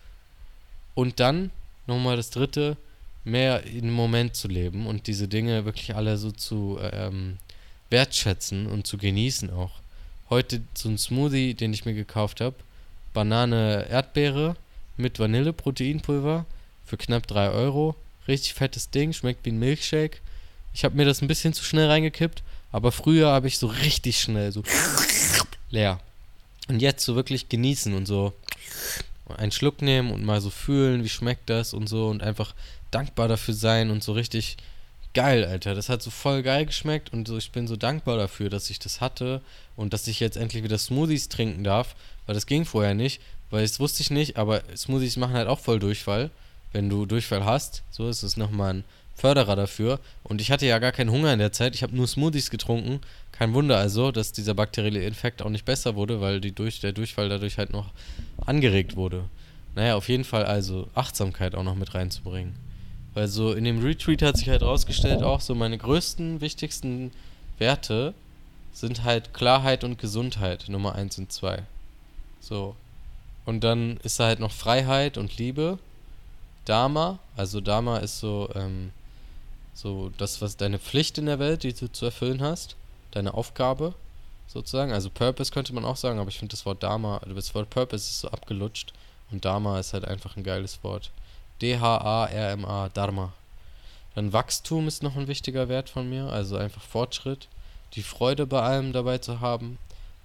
Und 0.95 1.19
dann 1.19 1.51
nochmal 1.85 2.15
das 2.15 2.29
dritte, 2.29 2.77
mehr 3.25 3.65
im 3.65 3.91
Moment 3.91 4.37
zu 4.37 4.47
leben 4.47 4.87
und 4.87 5.07
diese 5.07 5.27
Dinge 5.27 5.65
wirklich 5.65 5.95
alle 5.97 6.17
so 6.17 6.31
zu 6.31 6.79
ähm, 6.93 7.39
wertschätzen 7.89 8.67
und 8.67 8.87
zu 8.87 8.97
genießen 8.97 9.49
auch. 9.49 9.81
Heute 10.29 10.61
so 10.75 10.87
ein 10.87 10.97
Smoothie, 10.97 11.55
den 11.55 11.73
ich 11.73 11.83
mir 11.83 11.93
gekauft 11.93 12.39
habe. 12.39 12.55
Banane, 13.13 13.87
Erdbeere 13.89 14.55
mit 14.97 15.19
Vanille-Proteinpulver 15.19 16.45
für 16.85 16.97
knapp 16.97 17.27
3 17.27 17.49
Euro. 17.49 17.95
Richtig 18.27 18.53
fettes 18.53 18.89
Ding, 18.89 19.13
schmeckt 19.13 19.45
wie 19.45 19.51
ein 19.51 19.59
Milkshake. 19.59 20.19
Ich 20.73 20.83
habe 20.83 20.95
mir 20.95 21.05
das 21.05 21.21
ein 21.21 21.27
bisschen 21.27 21.53
zu 21.53 21.63
schnell 21.63 21.87
reingekippt, 21.87 22.43
aber 22.71 22.91
früher 22.91 23.29
habe 23.29 23.47
ich 23.47 23.59
so 23.59 23.67
richtig 23.67 24.19
schnell 24.19 24.51
so 24.51 24.63
leer. 25.69 25.99
Und 26.67 26.81
jetzt 26.81 27.05
so 27.05 27.15
wirklich 27.15 27.49
genießen 27.49 27.93
und 27.93 28.07
so 28.07 28.33
einen 29.37 29.51
Schluck 29.51 29.81
nehmen 29.81 30.11
und 30.11 30.23
mal 30.23 30.41
so 30.41 30.49
fühlen, 30.49 31.03
wie 31.03 31.09
schmeckt 31.09 31.49
das 31.49 31.73
und 31.73 31.87
so 31.87 32.07
und 32.07 32.23
einfach 32.23 32.53
dankbar 32.91 33.27
dafür 33.27 33.53
sein 33.53 33.89
und 33.89 34.03
so 34.03 34.13
richtig 34.13 34.57
geil, 35.13 35.45
Alter. 35.45 35.75
Das 35.75 35.89
hat 35.89 36.01
so 36.01 36.09
voll 36.09 36.43
geil 36.43 36.65
geschmeckt 36.65 37.13
und 37.13 37.27
so, 37.27 37.37
ich 37.37 37.51
bin 37.51 37.67
so 37.67 37.75
dankbar 37.75 38.17
dafür, 38.17 38.49
dass 38.49 38.69
ich 38.69 38.79
das 38.79 39.01
hatte 39.01 39.41
und 39.75 39.93
dass 39.93 40.07
ich 40.07 40.19
jetzt 40.19 40.37
endlich 40.37 40.63
wieder 40.63 40.77
Smoothies 40.77 41.29
trinken 41.29 41.63
darf, 41.63 41.95
weil 42.25 42.35
das 42.35 42.45
ging 42.45 42.65
vorher 42.65 42.93
nicht, 42.93 43.21
weil 43.49 43.61
das 43.61 43.79
wusste 43.79 44.01
ich 44.01 44.11
nicht, 44.11 44.37
aber 44.37 44.63
Smoothies 44.75 45.17
machen 45.17 45.35
halt 45.35 45.47
auch 45.47 45.59
voll 45.59 45.79
Durchfall, 45.79 46.29
wenn 46.71 46.89
du 46.89 47.05
Durchfall 47.05 47.45
hast. 47.45 47.83
So 47.91 48.09
ist 48.09 48.23
es 48.23 48.37
nochmal 48.37 48.73
ein 48.73 48.83
Förderer 49.15 49.55
dafür. 49.55 49.99
Und 50.23 50.41
ich 50.41 50.51
hatte 50.51 50.65
ja 50.65 50.79
gar 50.79 50.91
keinen 50.91 51.11
Hunger 51.11 51.31
in 51.31 51.39
der 51.39 51.51
Zeit. 51.51 51.75
Ich 51.75 51.83
habe 51.83 51.95
nur 51.95 52.07
Smoothies 52.07 52.49
getrunken. 52.49 52.99
Kein 53.31 53.53
Wunder 53.53 53.77
also, 53.77 54.11
dass 54.11 54.31
dieser 54.31 54.53
bakterielle 54.53 55.03
Infekt 55.03 55.41
auch 55.41 55.49
nicht 55.49 55.65
besser 55.65 55.95
wurde, 55.95 56.19
weil 56.19 56.41
die 56.41 56.51
durch, 56.51 56.79
der 56.79 56.93
Durchfall 56.93 57.29
dadurch 57.29 57.57
halt 57.57 57.71
noch 57.71 57.91
angeregt 58.45 58.95
wurde. 58.95 59.25
Naja, 59.75 59.95
auf 59.95 60.09
jeden 60.09 60.23
Fall 60.23 60.45
also 60.45 60.87
Achtsamkeit 60.93 61.55
auch 61.55 61.63
noch 61.63 61.75
mit 61.75 61.93
reinzubringen. 61.93 62.55
Weil 63.13 63.27
so 63.27 63.53
in 63.53 63.63
dem 63.63 63.83
Retreat 63.83 64.21
hat 64.23 64.37
sich 64.37 64.49
halt 64.49 64.63
rausgestellt, 64.63 65.21
auch 65.21 65.41
so 65.41 65.53
meine 65.53 65.77
größten, 65.77 66.41
wichtigsten 66.41 67.11
Werte 67.59 68.13
sind 68.71 69.03
halt 69.03 69.33
Klarheit 69.33 69.83
und 69.83 69.99
Gesundheit, 69.99 70.65
Nummer 70.67 70.95
1 70.95 71.19
und 71.19 71.31
2. 71.31 71.63
So. 72.43 72.75
Und 73.45 73.63
dann 73.63 73.97
ist 74.03 74.19
da 74.19 74.25
halt 74.25 74.39
noch 74.39 74.51
Freiheit 74.51 75.17
und 75.17 75.37
Liebe. 75.37 75.79
Dharma, 76.65 77.19
also 77.35 77.59
Dharma 77.59 77.97
ist 77.97 78.19
so, 78.19 78.49
ähm, 78.55 78.91
so 79.73 80.11
das, 80.17 80.41
was 80.41 80.55
deine 80.55 80.79
Pflicht 80.79 81.17
in 81.17 81.25
der 81.25 81.39
Welt, 81.39 81.63
die 81.63 81.73
du 81.73 81.91
zu 81.91 82.05
erfüllen 82.05 82.41
hast, 82.41 82.75
deine 83.11 83.33
Aufgabe 83.33 83.93
sozusagen. 84.47 84.93
Also 84.93 85.09
Purpose 85.09 85.51
könnte 85.51 85.73
man 85.73 85.83
auch 85.83 85.97
sagen, 85.97 86.19
aber 86.19 86.29
ich 86.29 86.39
finde 86.39 86.53
das 86.53 86.65
Wort 86.65 86.83
Dharma, 86.83 87.17
also 87.17 87.33
das 87.33 87.53
Wort 87.53 87.69
Purpose 87.69 88.09
ist 88.09 88.21
so 88.21 88.29
abgelutscht 88.29 88.93
und 89.31 89.43
Dharma 89.43 89.79
ist 89.79 89.93
halt 89.93 90.05
einfach 90.05 90.37
ein 90.37 90.43
geiles 90.43 90.83
Wort. 90.83 91.11
D-H-A-R-M-A, 91.61 92.89
Dharma. 92.89 93.33
Dann 94.15 94.31
Wachstum 94.31 94.87
ist 94.87 95.03
noch 95.03 95.15
ein 95.15 95.27
wichtiger 95.27 95.69
Wert 95.69 95.89
von 95.89 96.09
mir, 96.09 96.27
also 96.27 96.55
einfach 96.55 96.81
Fortschritt, 96.81 97.47
die 97.93 98.03
Freude 98.03 98.45
bei 98.45 98.61
allem 98.61 98.93
dabei 98.93 99.17
zu 99.17 99.41
haben 99.41 99.79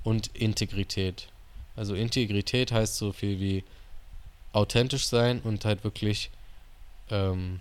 und 0.05 0.29
Integrität. 0.37 1.29
Also 1.79 1.95
Integrität 1.95 2.73
heißt 2.73 2.97
so 2.97 3.13
viel 3.13 3.39
wie 3.39 3.65
authentisch 4.53 5.07
sein 5.07 5.41
und 5.41 5.65
halt 5.65 5.85
wirklich 5.85 6.31
ähm, 7.11 7.61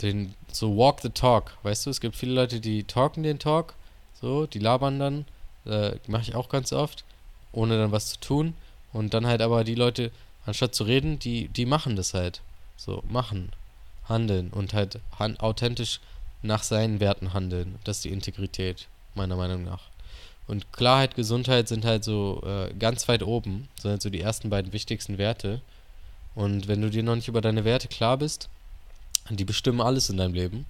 den 0.00 0.34
so 0.52 0.76
walk 0.76 1.00
the 1.00 1.10
talk, 1.10 1.56
weißt 1.64 1.86
du, 1.86 1.90
es 1.90 2.00
gibt 2.00 2.14
viele 2.14 2.34
Leute, 2.34 2.60
die 2.60 2.84
talken 2.84 3.22
den 3.22 3.38
Talk, 3.38 3.74
so, 4.20 4.46
die 4.46 4.60
labern 4.60 4.98
dann, 4.98 5.24
äh, 5.66 5.96
mache 6.06 6.22
ich 6.22 6.34
auch 6.34 6.48
ganz 6.48 6.72
oft, 6.72 7.04
ohne 7.52 7.78
dann 7.78 7.92
was 7.92 8.10
zu 8.10 8.20
tun. 8.20 8.54
Und 8.92 9.12
dann 9.14 9.26
halt 9.26 9.42
aber 9.42 9.64
die 9.64 9.74
Leute, 9.74 10.10
anstatt 10.46 10.74
zu 10.74 10.84
reden, 10.84 11.18
die, 11.18 11.48
die 11.48 11.66
machen 11.66 11.96
das 11.96 12.14
halt, 12.14 12.40
so, 12.76 13.02
machen, 13.08 13.50
handeln 14.08 14.50
und 14.50 14.72
halt 14.72 15.00
han 15.18 15.38
authentisch 15.38 16.00
nach 16.42 16.62
seinen 16.62 17.00
Werten 17.00 17.34
handeln, 17.34 17.78
das 17.84 17.98
ist 17.98 18.04
die 18.04 18.10
Integrität, 18.10 18.86
meiner 19.14 19.36
Meinung 19.36 19.64
nach. 19.64 19.89
Und 20.50 20.72
Klarheit, 20.72 21.14
Gesundheit 21.14 21.68
sind 21.68 21.84
halt 21.84 22.02
so 22.02 22.42
äh, 22.44 22.74
ganz 22.74 23.06
weit 23.06 23.22
oben, 23.22 23.68
sind 23.80 23.92
halt 23.92 24.02
so 24.02 24.10
die 24.10 24.20
ersten 24.20 24.50
beiden 24.50 24.72
wichtigsten 24.72 25.16
Werte. 25.16 25.60
Und 26.34 26.66
wenn 26.66 26.82
du 26.82 26.90
dir 26.90 27.04
noch 27.04 27.14
nicht 27.14 27.28
über 27.28 27.40
deine 27.40 27.64
Werte 27.64 27.86
klar 27.86 28.16
bist, 28.16 28.48
die 29.28 29.44
bestimmen 29.44 29.80
alles 29.80 30.10
in 30.10 30.16
deinem 30.16 30.34
Leben. 30.34 30.66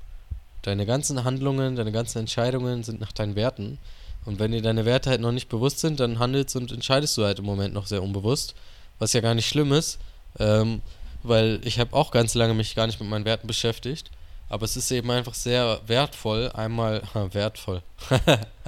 Deine 0.61 0.85
ganzen 0.85 1.25
Handlungen, 1.25 1.77
deine 1.77 1.93
ganzen 1.93 2.19
Entscheidungen 2.19 2.83
sind 2.83 3.01
nach 3.01 3.13
deinen 3.13 3.37
Werten. 3.37 3.79
Und 4.27 4.39
wenn 4.39 4.53
dir 4.53 4.61
deine 4.61 4.85
Werte 4.85 5.09
halt 5.09 5.23
noch 5.23 5.33
nicht 5.33 5.49
bewusst 5.49 5.79
sind, 5.79 5.99
dann 5.99 6.19
handelst 6.19 6.57
und 6.57 6.73
entscheidest 6.73 7.17
du 7.17 7.25
halt 7.25 7.39
im 7.39 7.47
Moment 7.47 7.73
noch 7.73 7.87
sehr 7.87 8.03
unbewusst. 8.03 8.55
Was 8.99 9.15
ja 9.15 9.23
gar 9.23 9.35
nicht 9.35 9.49
schlimm 9.49 9.73
ist, 9.73 9.99
ähm, 10.39 10.83
weil 11.23 11.59
ich 11.65 11.79
habe 11.79 11.97
auch 11.97 12.11
ganz 12.11 12.35
lange 12.35 12.53
mich 12.53 12.75
gar 12.75 12.87
nicht 12.87 13.01
mit 13.01 13.09
meinen 13.09 13.25
Werten 13.25 13.47
beschäftigt. 13.47 14.11
Aber 14.51 14.67
es 14.67 14.77
ist 14.77 14.91
eben 14.91 15.11
einfach 15.11 15.33
sehr 15.33 15.81
wertvoll, 15.87 16.51
einmal, 16.53 17.01
wertvoll. 17.33 17.81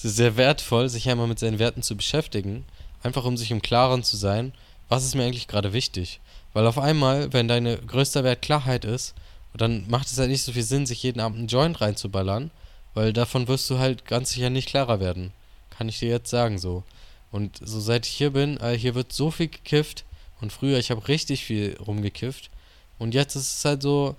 es 0.00 0.06
ist 0.06 0.16
sehr 0.16 0.38
wertvoll, 0.38 0.88
sich 0.88 1.10
einmal 1.10 1.26
mit 1.26 1.38
seinen 1.38 1.58
Werten 1.58 1.82
zu 1.82 1.94
beschäftigen. 1.94 2.64
Einfach 3.02 3.26
um 3.26 3.36
sich 3.36 3.50
im 3.50 3.60
Klaren 3.60 4.02
zu 4.02 4.16
sein, 4.16 4.54
was 4.88 5.04
ist 5.04 5.14
mir 5.14 5.24
eigentlich 5.24 5.46
gerade 5.46 5.74
wichtig? 5.74 6.20
Weil 6.54 6.66
auf 6.66 6.78
einmal, 6.78 7.30
wenn 7.34 7.48
deine 7.48 7.76
größter 7.76 8.24
Wert 8.24 8.40
Klarheit 8.40 8.86
ist, 8.86 9.14
dann 9.52 9.84
macht 9.90 10.06
es 10.06 10.16
halt 10.16 10.30
nicht 10.30 10.42
so 10.42 10.52
viel 10.52 10.62
Sinn, 10.62 10.86
sich 10.86 11.02
jeden 11.02 11.20
Abend 11.20 11.38
einen 11.38 11.48
Joint 11.48 11.82
reinzuballern, 11.82 12.50
weil 12.94 13.12
davon 13.12 13.46
wirst 13.46 13.68
du 13.68 13.78
halt 13.78 14.06
ganz 14.06 14.30
sicher 14.30 14.48
nicht 14.48 14.70
klarer 14.70 15.00
werden. 15.00 15.34
Kann 15.68 15.90
ich 15.90 15.98
dir 15.98 16.08
jetzt 16.08 16.30
sagen 16.30 16.56
so. 16.56 16.82
Und 17.30 17.60
so 17.62 17.78
seit 17.78 18.06
ich 18.06 18.12
hier 18.12 18.30
bin, 18.30 18.56
äh, 18.58 18.78
hier 18.78 18.94
wird 18.94 19.12
so 19.12 19.30
viel 19.30 19.48
gekifft 19.48 20.06
und 20.40 20.50
früher, 20.50 20.78
ich 20.78 20.90
habe 20.90 21.08
richtig 21.08 21.44
viel 21.44 21.76
rumgekifft 21.78 22.48
und 22.98 23.12
jetzt 23.12 23.36
ist 23.36 23.58
es 23.58 23.64
halt 23.66 23.82
so, 23.82 24.16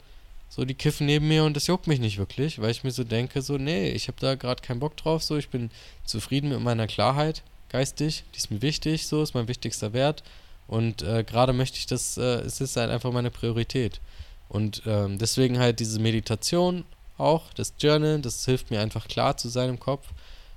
so 0.51 0.65
die 0.65 0.75
kiffen 0.75 1.07
neben 1.07 1.29
mir 1.29 1.45
und 1.45 1.55
das 1.55 1.67
juckt 1.67 1.87
mich 1.87 2.01
nicht 2.01 2.17
wirklich, 2.17 2.61
weil 2.61 2.71
ich 2.71 2.83
mir 2.83 2.91
so 2.91 3.05
denke, 3.05 3.41
so 3.41 3.57
nee, 3.57 3.89
ich 3.89 4.09
habe 4.09 4.17
da 4.19 4.35
gerade 4.35 4.61
keinen 4.61 4.81
Bock 4.81 4.97
drauf, 4.97 5.23
so 5.23 5.37
ich 5.37 5.49
bin 5.49 5.71
zufrieden 6.03 6.49
mit 6.49 6.59
meiner 6.59 6.87
Klarheit 6.87 7.41
geistig, 7.69 8.25
die 8.33 8.37
ist 8.37 8.51
mir 8.51 8.61
wichtig, 8.61 9.07
so 9.07 9.23
ist 9.23 9.33
mein 9.33 9.47
wichtigster 9.47 9.93
Wert 9.93 10.23
und 10.67 11.01
äh, 11.03 11.23
gerade 11.23 11.53
möchte 11.53 11.77
ich 11.77 11.85
das, 11.85 12.17
äh, 12.17 12.41
es 12.41 12.61
ist 12.61 12.77
halt 12.77 12.91
einfach 12.91 13.11
meine 13.11 13.31
Priorität. 13.31 13.99
Und 14.47 14.83
ähm, 14.85 15.17
deswegen 15.17 15.59
halt 15.59 15.79
diese 15.79 15.99
Meditation 15.99 16.83
auch, 17.17 17.53
das 17.53 17.73
Journal, 17.79 18.19
das 18.19 18.43
hilft 18.45 18.69
mir 18.71 18.81
einfach 18.81 19.07
klar 19.07 19.37
zu 19.37 19.47
sein 19.49 19.69
im 19.69 19.79
Kopf. 19.79 20.07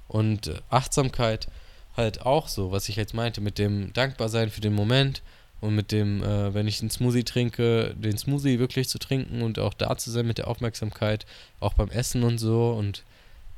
Und 0.09 0.49
äh, 0.49 0.55
Achtsamkeit 0.71 1.49
halt 1.97 2.23
auch 2.27 2.49
so, 2.49 2.73
was 2.73 2.89
ich 2.89 2.97
jetzt 2.97 3.15
meinte, 3.15 3.41
mit 3.41 3.59
dem 3.59 3.93
Dankbarsein 3.93 4.51
für 4.51 4.61
den 4.61 4.73
Moment 4.73 5.23
und 5.65 5.75
mit 5.75 5.93
dem, 5.93 6.23
äh, 6.23 6.53
wenn 6.53 6.69
ich 6.69 6.81
einen 6.81 6.91
Smoothie 6.91 7.25
trinke, 7.25 7.95
den 7.97 8.19
Smoothie 8.19 8.59
wirklich 8.59 8.89
zu 8.89 8.99
trinken 8.99 9.41
und 9.41 9.59
auch 9.59 9.73
da 9.73 9.97
zu 9.97 10.11
sein 10.11 10.27
mit 10.27 10.37
der 10.37 10.49
Aufmerksamkeit, 10.49 11.25
auch 11.59 11.73
beim 11.73 11.89
Essen 11.89 12.23
und 12.23 12.39
so 12.39 12.73
und 12.73 13.03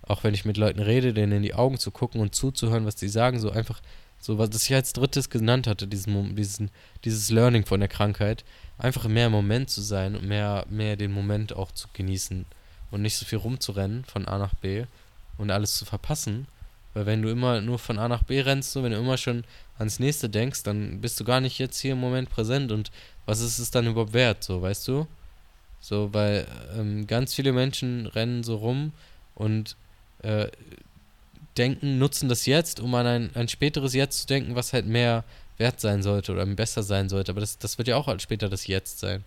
auch 0.02 0.22
wenn 0.22 0.32
ich 0.32 0.44
mit 0.44 0.56
Leuten 0.56 0.80
rede, 0.80 1.12
denen 1.12 1.32
in 1.32 1.42
die 1.42 1.54
Augen 1.54 1.78
zu 1.78 1.90
gucken 1.90 2.20
und 2.20 2.32
zuzuhören, 2.32 2.86
was 2.86 2.94
die 2.94 3.08
sagen, 3.08 3.40
so 3.40 3.50
einfach 3.50 3.82
so, 4.20 4.38
was 4.38 4.50
ich 4.54 4.72
als 4.72 4.92
drittes 4.92 5.30
genannt 5.30 5.66
hatte, 5.66 5.88
diesen, 5.88 6.36
diesen, 6.36 6.70
dieses 7.04 7.30
Learning 7.30 7.66
von 7.66 7.80
der 7.80 7.88
Krankheit, 7.88 8.44
einfach 8.78 9.08
mehr 9.08 9.26
im 9.26 9.32
Moment 9.32 9.68
zu 9.68 9.80
sein 9.82 10.14
und 10.14 10.26
mehr, 10.26 10.64
mehr 10.70 10.96
den 10.96 11.12
Moment 11.12 11.54
auch 11.54 11.72
zu 11.72 11.88
genießen 11.92 12.46
und 12.92 13.02
nicht 13.02 13.16
so 13.16 13.26
viel 13.26 13.38
rumzurennen 13.38 14.04
von 14.04 14.26
A 14.26 14.38
nach 14.38 14.54
B. 14.54 14.84
und 15.38 15.50
alles 15.50 15.76
zu 15.76 15.84
verpassen. 15.84 16.46
Weil 16.94 17.04
wenn 17.06 17.20
du 17.20 17.28
immer 17.28 17.60
nur 17.60 17.78
von 17.78 17.98
A 17.98 18.08
nach 18.08 18.22
B 18.22 18.40
rennst, 18.40 18.72
so, 18.72 18.82
wenn 18.82 18.92
du 18.92 18.98
immer 18.98 19.18
schon 19.18 19.44
ans 19.78 19.98
nächste 19.98 20.28
denkst, 20.28 20.62
dann 20.62 21.00
bist 21.00 21.18
du 21.20 21.24
gar 21.24 21.40
nicht 21.40 21.58
jetzt 21.58 21.78
hier 21.80 21.92
im 21.92 22.00
Moment 22.00 22.30
präsent 22.30 22.72
und 22.72 22.90
was 23.26 23.40
ist 23.40 23.58
es 23.58 23.70
dann 23.70 23.86
überhaupt 23.86 24.12
wert, 24.12 24.42
so, 24.42 24.62
weißt 24.62 24.88
du? 24.88 25.06
So, 25.80 26.12
weil 26.12 26.46
ähm, 26.76 27.06
ganz 27.06 27.34
viele 27.34 27.52
Menschen 27.52 28.06
rennen 28.06 28.42
so 28.42 28.56
rum 28.56 28.92
und 29.34 29.76
äh, 30.22 30.48
denken, 31.56 31.98
nutzen 31.98 32.28
das 32.28 32.46
jetzt, 32.46 32.80
um 32.80 32.94
an 32.94 33.06
ein, 33.06 33.30
ein 33.34 33.48
späteres 33.48 33.94
Jetzt 33.94 34.22
zu 34.22 34.26
denken, 34.26 34.54
was 34.54 34.72
halt 34.72 34.86
mehr 34.86 35.24
wert 35.58 35.80
sein 35.80 36.02
sollte 36.02 36.32
oder 36.32 36.44
besser 36.46 36.82
sein 36.82 37.08
sollte. 37.08 37.32
Aber 37.32 37.40
das, 37.40 37.58
das 37.58 37.78
wird 37.78 37.88
ja 37.88 37.96
auch 37.96 38.06
halt 38.06 38.22
später 38.22 38.48
das 38.48 38.66
Jetzt 38.66 38.98
sein. 38.98 39.24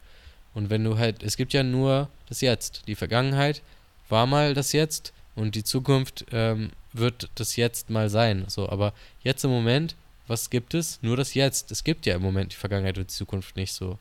Und 0.54 0.70
wenn 0.70 0.84
du 0.84 0.98
halt, 0.98 1.24
es 1.24 1.38
gibt 1.38 1.54
ja 1.54 1.64
nur 1.64 2.10
das 2.28 2.42
Jetzt. 2.42 2.84
Die 2.88 2.96
Vergangenheit 2.96 3.62
war 4.10 4.26
mal 4.26 4.54
das 4.54 4.74
Jetzt 4.74 5.14
und 5.36 5.56
die 5.56 5.64
Zukunft 5.64 6.26
ähm, 6.32 6.72
wird 6.94 7.30
das 7.36 7.56
Jetzt 7.56 7.90
mal 7.90 8.10
sein. 8.10 8.46
So, 8.48 8.70
aber 8.70 8.94
jetzt 9.24 9.44
im 9.44 9.52
Moment, 9.52 9.96
was 10.30 10.50
gibt 10.50 10.74
es? 10.74 11.00
Nur 11.02 11.18
das 11.18 11.34
Jetzt. 11.34 11.72
Es 11.72 11.84
gibt 11.84 12.06
ja 12.06 12.16
im 12.16 12.22
Moment 12.22 12.52
die 12.52 12.58
Vergangenheit 12.58 12.98
und 12.98 13.10
die 13.10 13.16
Zukunft 13.16 13.56
nicht 13.56 13.74
so. 13.74 13.98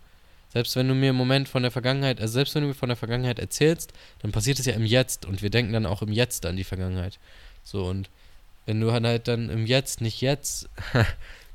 Selbst 0.53 0.77
wenn 0.77 0.89
du 0.89 0.95
mir 0.95 1.11
im 1.11 1.17
Moment 1.17 1.49
von 1.49 1.63
der 1.63 1.71
Vergangenheit, 1.71 2.21
also 2.21 2.35
selbst 2.35 2.55
wenn 2.55 2.63
du 2.63 2.69
mir 2.69 2.75
von 2.75 2.89
der 2.89 2.97
Vergangenheit 2.97 3.39
erzählst, 3.39 3.93
dann 4.21 4.33
passiert 4.33 4.59
es 4.59 4.67
ja 4.67 4.75
im 4.75 4.87
Jetzt 4.87 5.27
und 5.27 5.43
wir 5.43 5.51
denken 5.51 5.73
dann 5.73 5.87
auch 5.87 6.03
im 6.03 6.13
Jetzt 6.13 6.47
an 6.47 6.57
die 6.57 6.65
Vergangenheit. 6.65 7.19
So 7.65 7.85
und 7.85 8.09
wenn 8.67 8.81
du 8.81 8.93
halt 8.93 9.29
dann 9.29 9.51
im 9.51 9.67
Jetzt 9.67 10.01
nicht 10.01 10.21
jetzt 10.21 10.69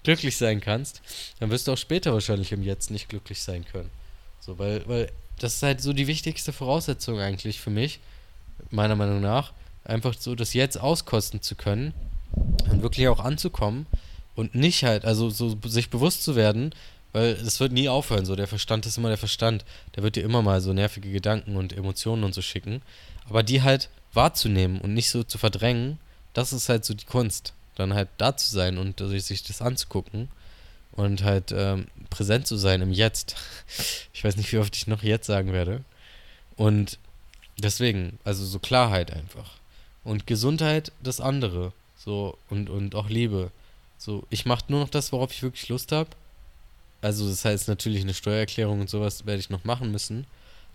glücklich 0.03 0.37
sein 0.37 0.61
kannst, 0.61 1.01
dann 1.39 1.49
wirst 1.49 1.67
du 1.67 1.73
auch 1.73 1.77
später 1.77 2.13
wahrscheinlich 2.13 2.51
im 2.51 2.63
Jetzt 2.63 2.91
nicht 2.91 3.09
glücklich 3.09 3.41
sein 3.41 3.65
können. 3.71 3.89
So, 4.39 4.59
weil, 4.59 4.87
weil 4.87 5.11
das 5.39 5.55
ist 5.55 5.63
halt 5.63 5.81
so 5.81 5.93
die 5.93 6.07
wichtigste 6.07 6.53
Voraussetzung 6.53 7.19
eigentlich 7.19 7.61
für 7.61 7.69
mich, 7.69 7.99
meiner 8.69 8.95
Meinung 8.95 9.21
nach, 9.21 9.53
einfach 9.85 10.13
so 10.17 10.35
das 10.35 10.53
Jetzt 10.53 10.79
auskosten 10.79 11.41
zu 11.41 11.55
können 11.55 11.93
und 12.69 12.81
wirklich 12.81 13.07
auch 13.07 13.19
anzukommen 13.19 13.87
und 14.35 14.55
nicht 14.55 14.83
halt, 14.83 15.05
also 15.05 15.29
so 15.29 15.57
sich 15.65 15.89
bewusst 15.89 16.23
zu 16.23 16.35
werden, 16.35 16.73
weil 17.11 17.27
es 17.27 17.59
wird 17.59 17.71
nie 17.71 17.89
aufhören, 17.89 18.25
so 18.25 18.35
der 18.35 18.47
Verstand 18.47 18.85
ist 18.85 18.97
immer 18.97 19.09
der 19.09 19.17
Verstand, 19.17 19.63
der 19.95 20.03
wird 20.03 20.15
dir 20.15 20.23
immer 20.23 20.41
mal 20.41 20.61
so 20.61 20.73
nervige 20.73 21.11
Gedanken 21.11 21.55
und 21.55 21.73
Emotionen 21.73 22.23
und 22.23 22.33
so 22.33 22.41
schicken, 22.41 22.81
aber 23.29 23.43
die 23.43 23.61
halt 23.61 23.89
wahrzunehmen 24.13 24.81
und 24.81 24.93
nicht 24.93 25.09
so 25.09 25.23
zu 25.23 25.37
verdrängen, 25.37 25.99
das 26.33 26.53
ist 26.53 26.69
halt 26.69 26.85
so 26.85 26.93
die 26.93 27.05
Kunst, 27.05 27.53
dann 27.75 27.93
halt 27.93 28.09
da 28.17 28.35
zu 28.35 28.51
sein 28.51 28.77
und 28.77 28.99
sich 28.99 29.43
das 29.43 29.61
anzugucken 29.61 30.29
und 30.91 31.23
halt 31.23 31.51
ähm, 31.51 31.87
präsent 32.09 32.47
zu 32.47 32.57
sein 32.57 32.81
im 32.81 32.91
Jetzt. 32.91 33.35
Ich 34.13 34.23
weiß 34.23 34.37
nicht, 34.37 34.53
wie 34.53 34.59
oft 34.59 34.73
ich 34.77 34.87
noch 34.87 35.03
jetzt 35.03 35.25
sagen 35.25 35.51
werde. 35.51 35.83
Und 36.55 36.97
deswegen, 37.57 38.19
also 38.23 38.45
so 38.45 38.59
Klarheit 38.59 39.11
einfach. 39.11 39.55
Und 40.03 40.27
Gesundheit 40.27 40.93
das 41.01 41.19
andere. 41.19 41.73
So, 41.97 42.37
und, 42.49 42.69
und 42.69 42.95
auch 42.95 43.09
Liebe. 43.09 43.51
So, 44.03 44.25
ich 44.29 44.45
mache 44.45 44.65
nur 44.67 44.81
noch 44.81 44.89
das, 44.89 45.13
worauf 45.13 45.31
ich 45.31 45.43
wirklich 45.43 45.69
Lust 45.69 45.93
habe. 45.93 46.09
Also, 47.01 47.29
das 47.29 47.45
heißt 47.45 47.69
natürlich 47.69 48.01
eine 48.01 48.13
Steuererklärung 48.13 48.81
und 48.81 48.89
sowas 48.89 49.25
werde 49.25 49.39
ich 49.39 49.49
noch 49.49 49.63
machen 49.63 49.93
müssen. 49.93 50.27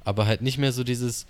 Aber 0.03 0.27
halt 0.27 0.41
nicht 0.41 0.57
mehr 0.57 0.73
so 0.73 0.83
dieses, 0.83 1.27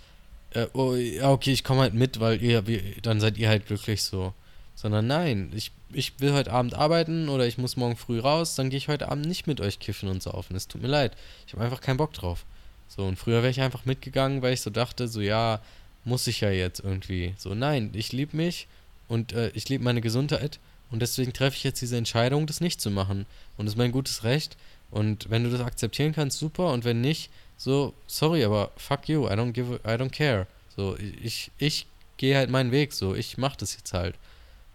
äh, 0.52 0.66
oh, 0.74 0.94
ja, 0.94 1.32
okay, 1.32 1.50
ich 1.50 1.64
komme 1.64 1.80
halt 1.80 1.94
mit, 1.94 2.20
weil 2.20 2.40
ihr, 2.40 2.62
dann 3.02 3.18
seid 3.18 3.36
ihr 3.36 3.48
halt 3.48 3.66
glücklich 3.66 4.04
so. 4.04 4.32
Sondern 4.76 5.08
nein, 5.08 5.50
ich 5.56 5.72
ich 5.92 6.20
will 6.20 6.34
heute 6.34 6.52
Abend 6.52 6.74
arbeiten 6.74 7.28
oder 7.28 7.48
ich 7.48 7.58
muss 7.58 7.76
morgen 7.76 7.96
früh 7.96 8.20
raus, 8.20 8.54
dann 8.54 8.70
gehe 8.70 8.76
ich 8.76 8.86
heute 8.86 9.08
Abend 9.08 9.26
nicht 9.26 9.48
mit 9.48 9.60
euch 9.60 9.80
kiffen 9.80 10.08
und 10.08 10.22
saufen. 10.22 10.54
Es 10.54 10.68
tut 10.68 10.82
mir 10.82 10.88
leid. 10.88 11.16
Ich 11.48 11.54
habe 11.54 11.64
einfach 11.64 11.80
keinen 11.80 11.96
Bock 11.96 12.12
drauf. 12.12 12.44
So, 12.86 13.06
und 13.06 13.18
früher 13.18 13.38
wäre 13.38 13.50
ich 13.50 13.60
einfach 13.60 13.86
mitgegangen, 13.86 14.40
weil 14.42 14.52
ich 14.52 14.60
so 14.60 14.70
dachte, 14.70 15.08
so 15.08 15.20
ja, 15.20 15.60
muss 16.04 16.28
ich 16.28 16.42
ja 16.42 16.50
jetzt 16.50 16.78
irgendwie. 16.78 17.34
So, 17.38 17.54
nein, 17.56 17.90
ich 17.92 18.12
liebe 18.12 18.36
mich 18.36 18.68
und 19.08 19.32
äh, 19.32 19.50
ich 19.54 19.68
liebe 19.68 19.82
meine 19.82 20.00
Gesundheit 20.00 20.60
und 20.90 21.00
deswegen 21.00 21.32
treffe 21.32 21.56
ich 21.56 21.64
jetzt 21.64 21.82
diese 21.82 21.96
Entscheidung, 21.96 22.46
das 22.46 22.60
nicht 22.60 22.80
zu 22.80 22.90
machen. 22.90 23.26
Und 23.56 23.66
das 23.66 23.74
ist 23.74 23.78
mein 23.78 23.92
gutes 23.92 24.24
Recht. 24.24 24.56
Und 24.90 25.28
wenn 25.28 25.44
du 25.44 25.50
das 25.50 25.60
akzeptieren 25.60 26.12
kannst, 26.12 26.38
super. 26.38 26.72
Und 26.72 26.84
wenn 26.84 27.00
nicht, 27.00 27.30
so, 27.56 27.92
sorry, 28.06 28.44
aber 28.44 28.72
fuck 28.76 29.08
you, 29.08 29.26
I 29.26 29.32
don't 29.32 29.52
give, 29.52 29.80
I 29.84 29.90
don't 29.90 30.10
care. 30.10 30.46
So, 30.74 30.96
ich, 30.96 31.50
ich 31.58 31.86
gehe 32.16 32.36
halt 32.36 32.50
meinen 32.50 32.72
Weg, 32.72 32.92
so, 32.92 33.14
ich 33.14 33.36
mach 33.36 33.56
das 33.56 33.74
jetzt 33.74 33.92
halt. 33.92 34.14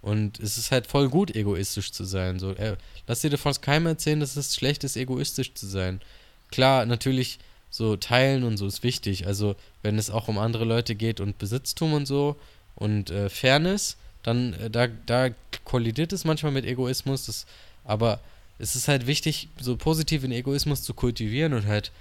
Und 0.01 0.39
es 0.39 0.57
ist 0.57 0.71
halt 0.71 0.85
voll 0.85 1.09
gut, 1.09 1.33
egoistisch 1.33 1.91
zu 1.91 2.03
sein. 2.03 2.37
So, 2.37 2.51
äh, 2.51 2.75
lass 3.07 3.21
dir 3.21 3.29
davon 3.29 3.53
keinem 3.61 3.87
erzählen, 3.87 4.19
dass 4.19 4.35
es 4.35 4.55
schlecht 4.55 4.83
ist, 4.83 4.97
egoistisch 4.97 5.53
zu 5.53 5.65
sein. 5.65 6.01
Klar, 6.51 6.85
natürlich, 6.85 7.39
so 7.69 7.95
teilen 7.95 8.43
und 8.43 8.57
so 8.57 8.67
ist 8.67 8.83
wichtig. 8.83 9.25
Also, 9.25 9.55
wenn 9.81 9.97
es 9.97 10.11
auch 10.11 10.27
um 10.27 10.37
andere 10.37 10.65
Leute 10.65 10.93
geht 10.93 11.19
und 11.21 11.37
Besitztum 11.37 11.93
und 11.93 12.05
so 12.05 12.35
und 12.75 13.09
äh, 13.09 13.29
Fairness, 13.29 13.97
dann 14.23 14.53
äh, 14.53 14.69
da, 14.69 14.87
da 14.87 15.29
kollidiert 15.65 16.13
es 16.13 16.25
manchmal 16.25 16.51
mit 16.51 16.65
Egoismus. 16.65 17.25
Das, 17.25 17.45
aber 17.83 18.19
es 18.57 18.75
ist 18.75 18.87
halt 18.87 19.07
wichtig, 19.07 19.49
so 19.59 19.77
positiven 19.77 20.31
Egoismus 20.31 20.81
zu 20.81 20.93
kultivieren 20.93 21.53
und 21.53 21.67
halt 21.67 21.91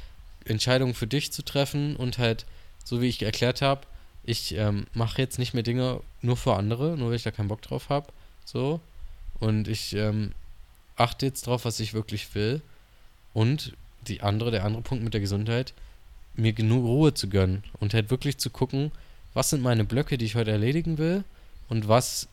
Entscheidungen 0.45 0.95
für 0.95 1.07
dich 1.07 1.33
zu 1.33 1.45
treffen 1.45 1.97
und 1.97 2.19
halt, 2.19 2.47
so 2.85 3.01
wie 3.01 3.09
ich 3.09 3.23
erklärt 3.23 3.63
habe, 3.63 3.83
ich 4.25 4.55
ähm, 4.55 4.87
mache 4.95 5.21
jetzt 5.21 5.39
nicht 5.39 5.53
mehr 5.53 5.65
Dinge 5.65 6.01
nur 6.21 6.37
für 6.37 6.55
andere, 6.55 6.97
nur 6.97 7.09
weil 7.09 7.17
ich 7.17 7.25
da 7.25 7.33
keinen 7.33 7.49
Bock 7.49 7.63
drauf 7.63 7.89
habe. 7.89 8.09
So. 8.45 8.81
Und 9.41 9.67
ich 9.67 9.95
ähm, 9.95 10.33
achte 10.97 11.27
jetzt 11.27 11.47
drauf, 11.47 11.65
was 11.65 11.81
ich 11.81 11.95
wirklich 11.95 12.35
will. 12.35 12.63
Und 13.35 13.73
die 14.07 14.21
andere, 14.21 14.51
der 14.51 14.65
andere 14.65 14.83
Punkt 14.83 15.03
mit 15.03 15.15
der 15.15 15.21
Gesundheit, 15.21 15.75
mir 16.35 16.53
genug 16.53 16.85
Ruhe 16.85 17.15
zu 17.15 17.29
gönnen 17.29 17.65
und 17.81 17.95
halt 17.95 18.11
wirklich 18.11 18.39
zu 18.39 18.51
gucken, 18.51 18.93
was 19.35 19.51
sind 19.51 19.63
meine 19.63 19.85
Blöcke, 19.85 20.19
die 20.19 20.25
ich 20.25 20.35
heute 20.35 20.51
erledigen 20.51 20.99
will 20.99 21.25
und 21.73 21.89
was 21.89 22.29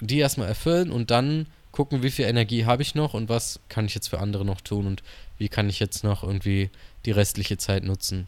die 0.00 0.18
erstmal 0.18 0.48
erfüllen 0.48 0.90
und 0.90 1.10
dann 1.12 1.46
gucken, 1.70 2.02
wie 2.02 2.10
viel 2.10 2.26
Energie 2.26 2.64
habe 2.64 2.82
ich 2.82 2.94
noch 2.94 3.14
und 3.14 3.28
was 3.28 3.60
kann 3.68 3.86
ich 3.86 3.94
jetzt 3.94 4.08
für 4.08 4.18
andere 4.18 4.44
noch 4.44 4.60
tun 4.60 4.86
und 4.86 5.02
wie 5.38 5.48
kann 5.48 5.70
ich 5.70 5.78
jetzt 5.78 6.02
noch 6.02 6.24
irgendwie 6.24 6.70
die 7.04 7.12
restliche 7.12 7.56
Zeit 7.56 7.84
nutzen. 7.84 8.26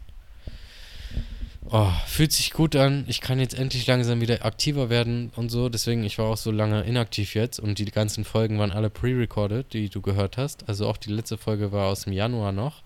Oh, 1.69 1.91
fühlt 2.07 2.31
sich 2.31 2.53
gut 2.53 2.77
an. 2.77 3.03
Ich 3.07 3.19
kann 3.19 3.39
jetzt 3.39 3.53
endlich 3.53 3.85
langsam 3.85 4.21
wieder 4.21 4.45
aktiver 4.45 4.89
werden 4.89 5.31
und 5.35 5.49
so. 5.49 5.67
Deswegen, 5.67 6.03
ich 6.05 6.17
war 6.17 6.27
auch 6.27 6.37
so 6.37 6.49
lange 6.49 6.81
inaktiv 6.83 7.35
jetzt 7.35 7.59
und 7.59 7.77
die 7.77 7.85
ganzen 7.85 8.23
Folgen 8.23 8.57
waren 8.57 8.71
alle 8.71 8.89
pre-recorded, 8.89 9.73
die 9.73 9.89
du 9.89 10.01
gehört 10.01 10.37
hast. 10.37 10.67
Also 10.69 10.87
auch 10.87 10.97
die 10.97 11.11
letzte 11.11 11.37
Folge 11.37 11.73
war 11.73 11.87
aus 11.87 12.05
dem 12.05 12.13
Januar 12.13 12.53
noch. 12.53 12.81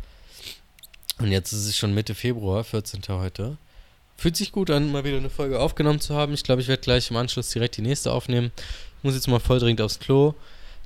Und 1.20 1.32
jetzt 1.32 1.54
ist 1.54 1.68
es 1.68 1.78
schon 1.78 1.94
Mitte 1.94 2.16
Februar, 2.16 2.64
14. 2.64 3.04
heute. 3.10 3.58
Fühlt 4.18 4.38
sich 4.38 4.52
gut 4.52 4.70
an, 4.70 4.92
mal 4.92 5.04
wieder 5.04 5.18
eine 5.18 5.30
Folge 5.30 5.60
aufgenommen 5.60 6.00
zu 6.00 6.16
haben. 6.16 6.34
Ich 6.34 6.44
glaube, 6.44 6.62
ich 6.62 6.68
werde 6.68 6.82
gleich 6.82 7.10
im 7.10 7.18
Anschluss 7.18 7.50
direkt 7.50 7.78
die 7.78 7.82
nächste 7.82 8.12
aufnehmen. 8.12 8.52
Ich 8.98 9.04
muss 9.04 9.16
jetzt 9.16 9.28
mal 9.28 9.40
voll 9.40 9.60
dringend 9.60 9.82
aufs 9.82 10.00
Klo. 10.00 10.34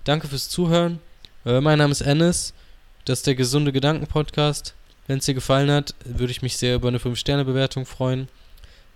Danke 0.04 0.28
fürs 0.28 0.50
Zuhören. 0.50 1.00
Äh, 1.46 1.62
mein 1.62 1.78
Name 1.78 1.92
ist 1.92 2.02
Ennis. 2.02 2.54
Das 3.06 3.20
ist 3.20 3.28
der 3.28 3.36
Gesunde 3.36 3.72
Gedanken 3.72 4.08
Podcast. 4.08 4.74
Wenn 5.06 5.20
es 5.20 5.26
dir 5.26 5.34
gefallen 5.34 5.72
hat, 5.72 5.94
würde 6.04 6.32
ich 6.32 6.42
mich 6.42 6.58
sehr 6.58 6.76
über 6.76 6.88
eine 6.88 6.98
5-Sterne-Bewertung 6.98 7.86
freuen. 7.86 8.28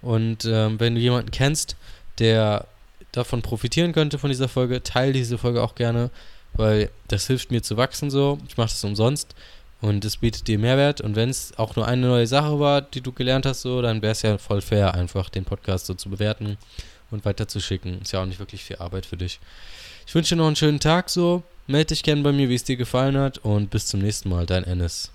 Und 0.02 0.46
ähm, 0.46 0.80
wenn 0.80 0.96
du 0.96 1.02
jemanden 1.02 1.32
kennst, 1.32 1.76
der 2.20 2.68
davon 3.12 3.42
profitieren 3.42 3.94
könnte 3.94 4.18
von 4.18 4.30
dieser 4.30 4.50
Folge, 4.50 4.84
teile 4.84 5.14
diese 5.14 5.38
Folge 5.38 5.62
auch 5.62 5.76
gerne, 5.76 6.10
weil 6.54 6.90
das 7.08 7.28
hilft 7.28 7.52
mir 7.52 7.62
zu 7.62 7.78
wachsen 7.78 8.10
so. 8.10 8.40
Ich 8.48 8.58
mache 8.58 8.70
das 8.70 8.84
umsonst 8.84 9.36
und 9.82 10.06
es 10.06 10.18
bietet 10.18 10.48
dir 10.48 10.60
Mehrwert. 10.60 11.02
Und 11.02 11.16
wenn 11.16 11.30
es 11.30 11.58
auch 11.58 11.76
nur 11.76 11.88
eine 11.88 12.08
neue 12.08 12.28
Sache 12.28 12.60
war, 12.60 12.82
die 12.82 13.02
du 13.02 13.12
gelernt 13.12 13.46
hast, 13.46 13.62
so, 13.62 13.82
dann 13.82 14.02
wäre 14.02 14.12
es 14.12 14.22
ja 14.22 14.38
voll 14.38 14.62
fair, 14.62 14.94
einfach 14.94 15.30
den 15.30 15.44
Podcast 15.44 15.88
so 15.88 15.94
zu 15.94 16.10
bewerten 16.10 16.58
und 17.10 17.26
weiterzuschicken. 17.26 18.02
Ist 18.02 18.14
ja 18.14 18.22
auch 18.22 18.26
nicht 18.26 18.40
wirklich 18.40 18.64
viel 18.64 18.78
Arbeit 18.78 19.06
für 19.06 19.18
dich. 19.18 19.40
Ich 20.06 20.16
wünsche 20.16 20.36
dir 20.36 20.40
noch 20.40 20.48
einen 20.48 20.56
schönen 20.56 20.80
Tag 20.80 21.10
so. 21.10 21.44
Melde 21.68 21.88
dich 21.88 22.04
gerne 22.04 22.22
bei 22.22 22.32
mir, 22.32 22.50
wie 22.50 22.56
es 22.56 22.64
dir 22.64 22.78
gefallen 22.78 23.18
hat 23.18 23.40
und 23.40 23.70
bis 23.70 23.88
zum 23.88 24.02
nächsten 24.02 24.30
Mal, 24.30 24.46
dein 24.46 24.64
Ennis. 24.64 25.12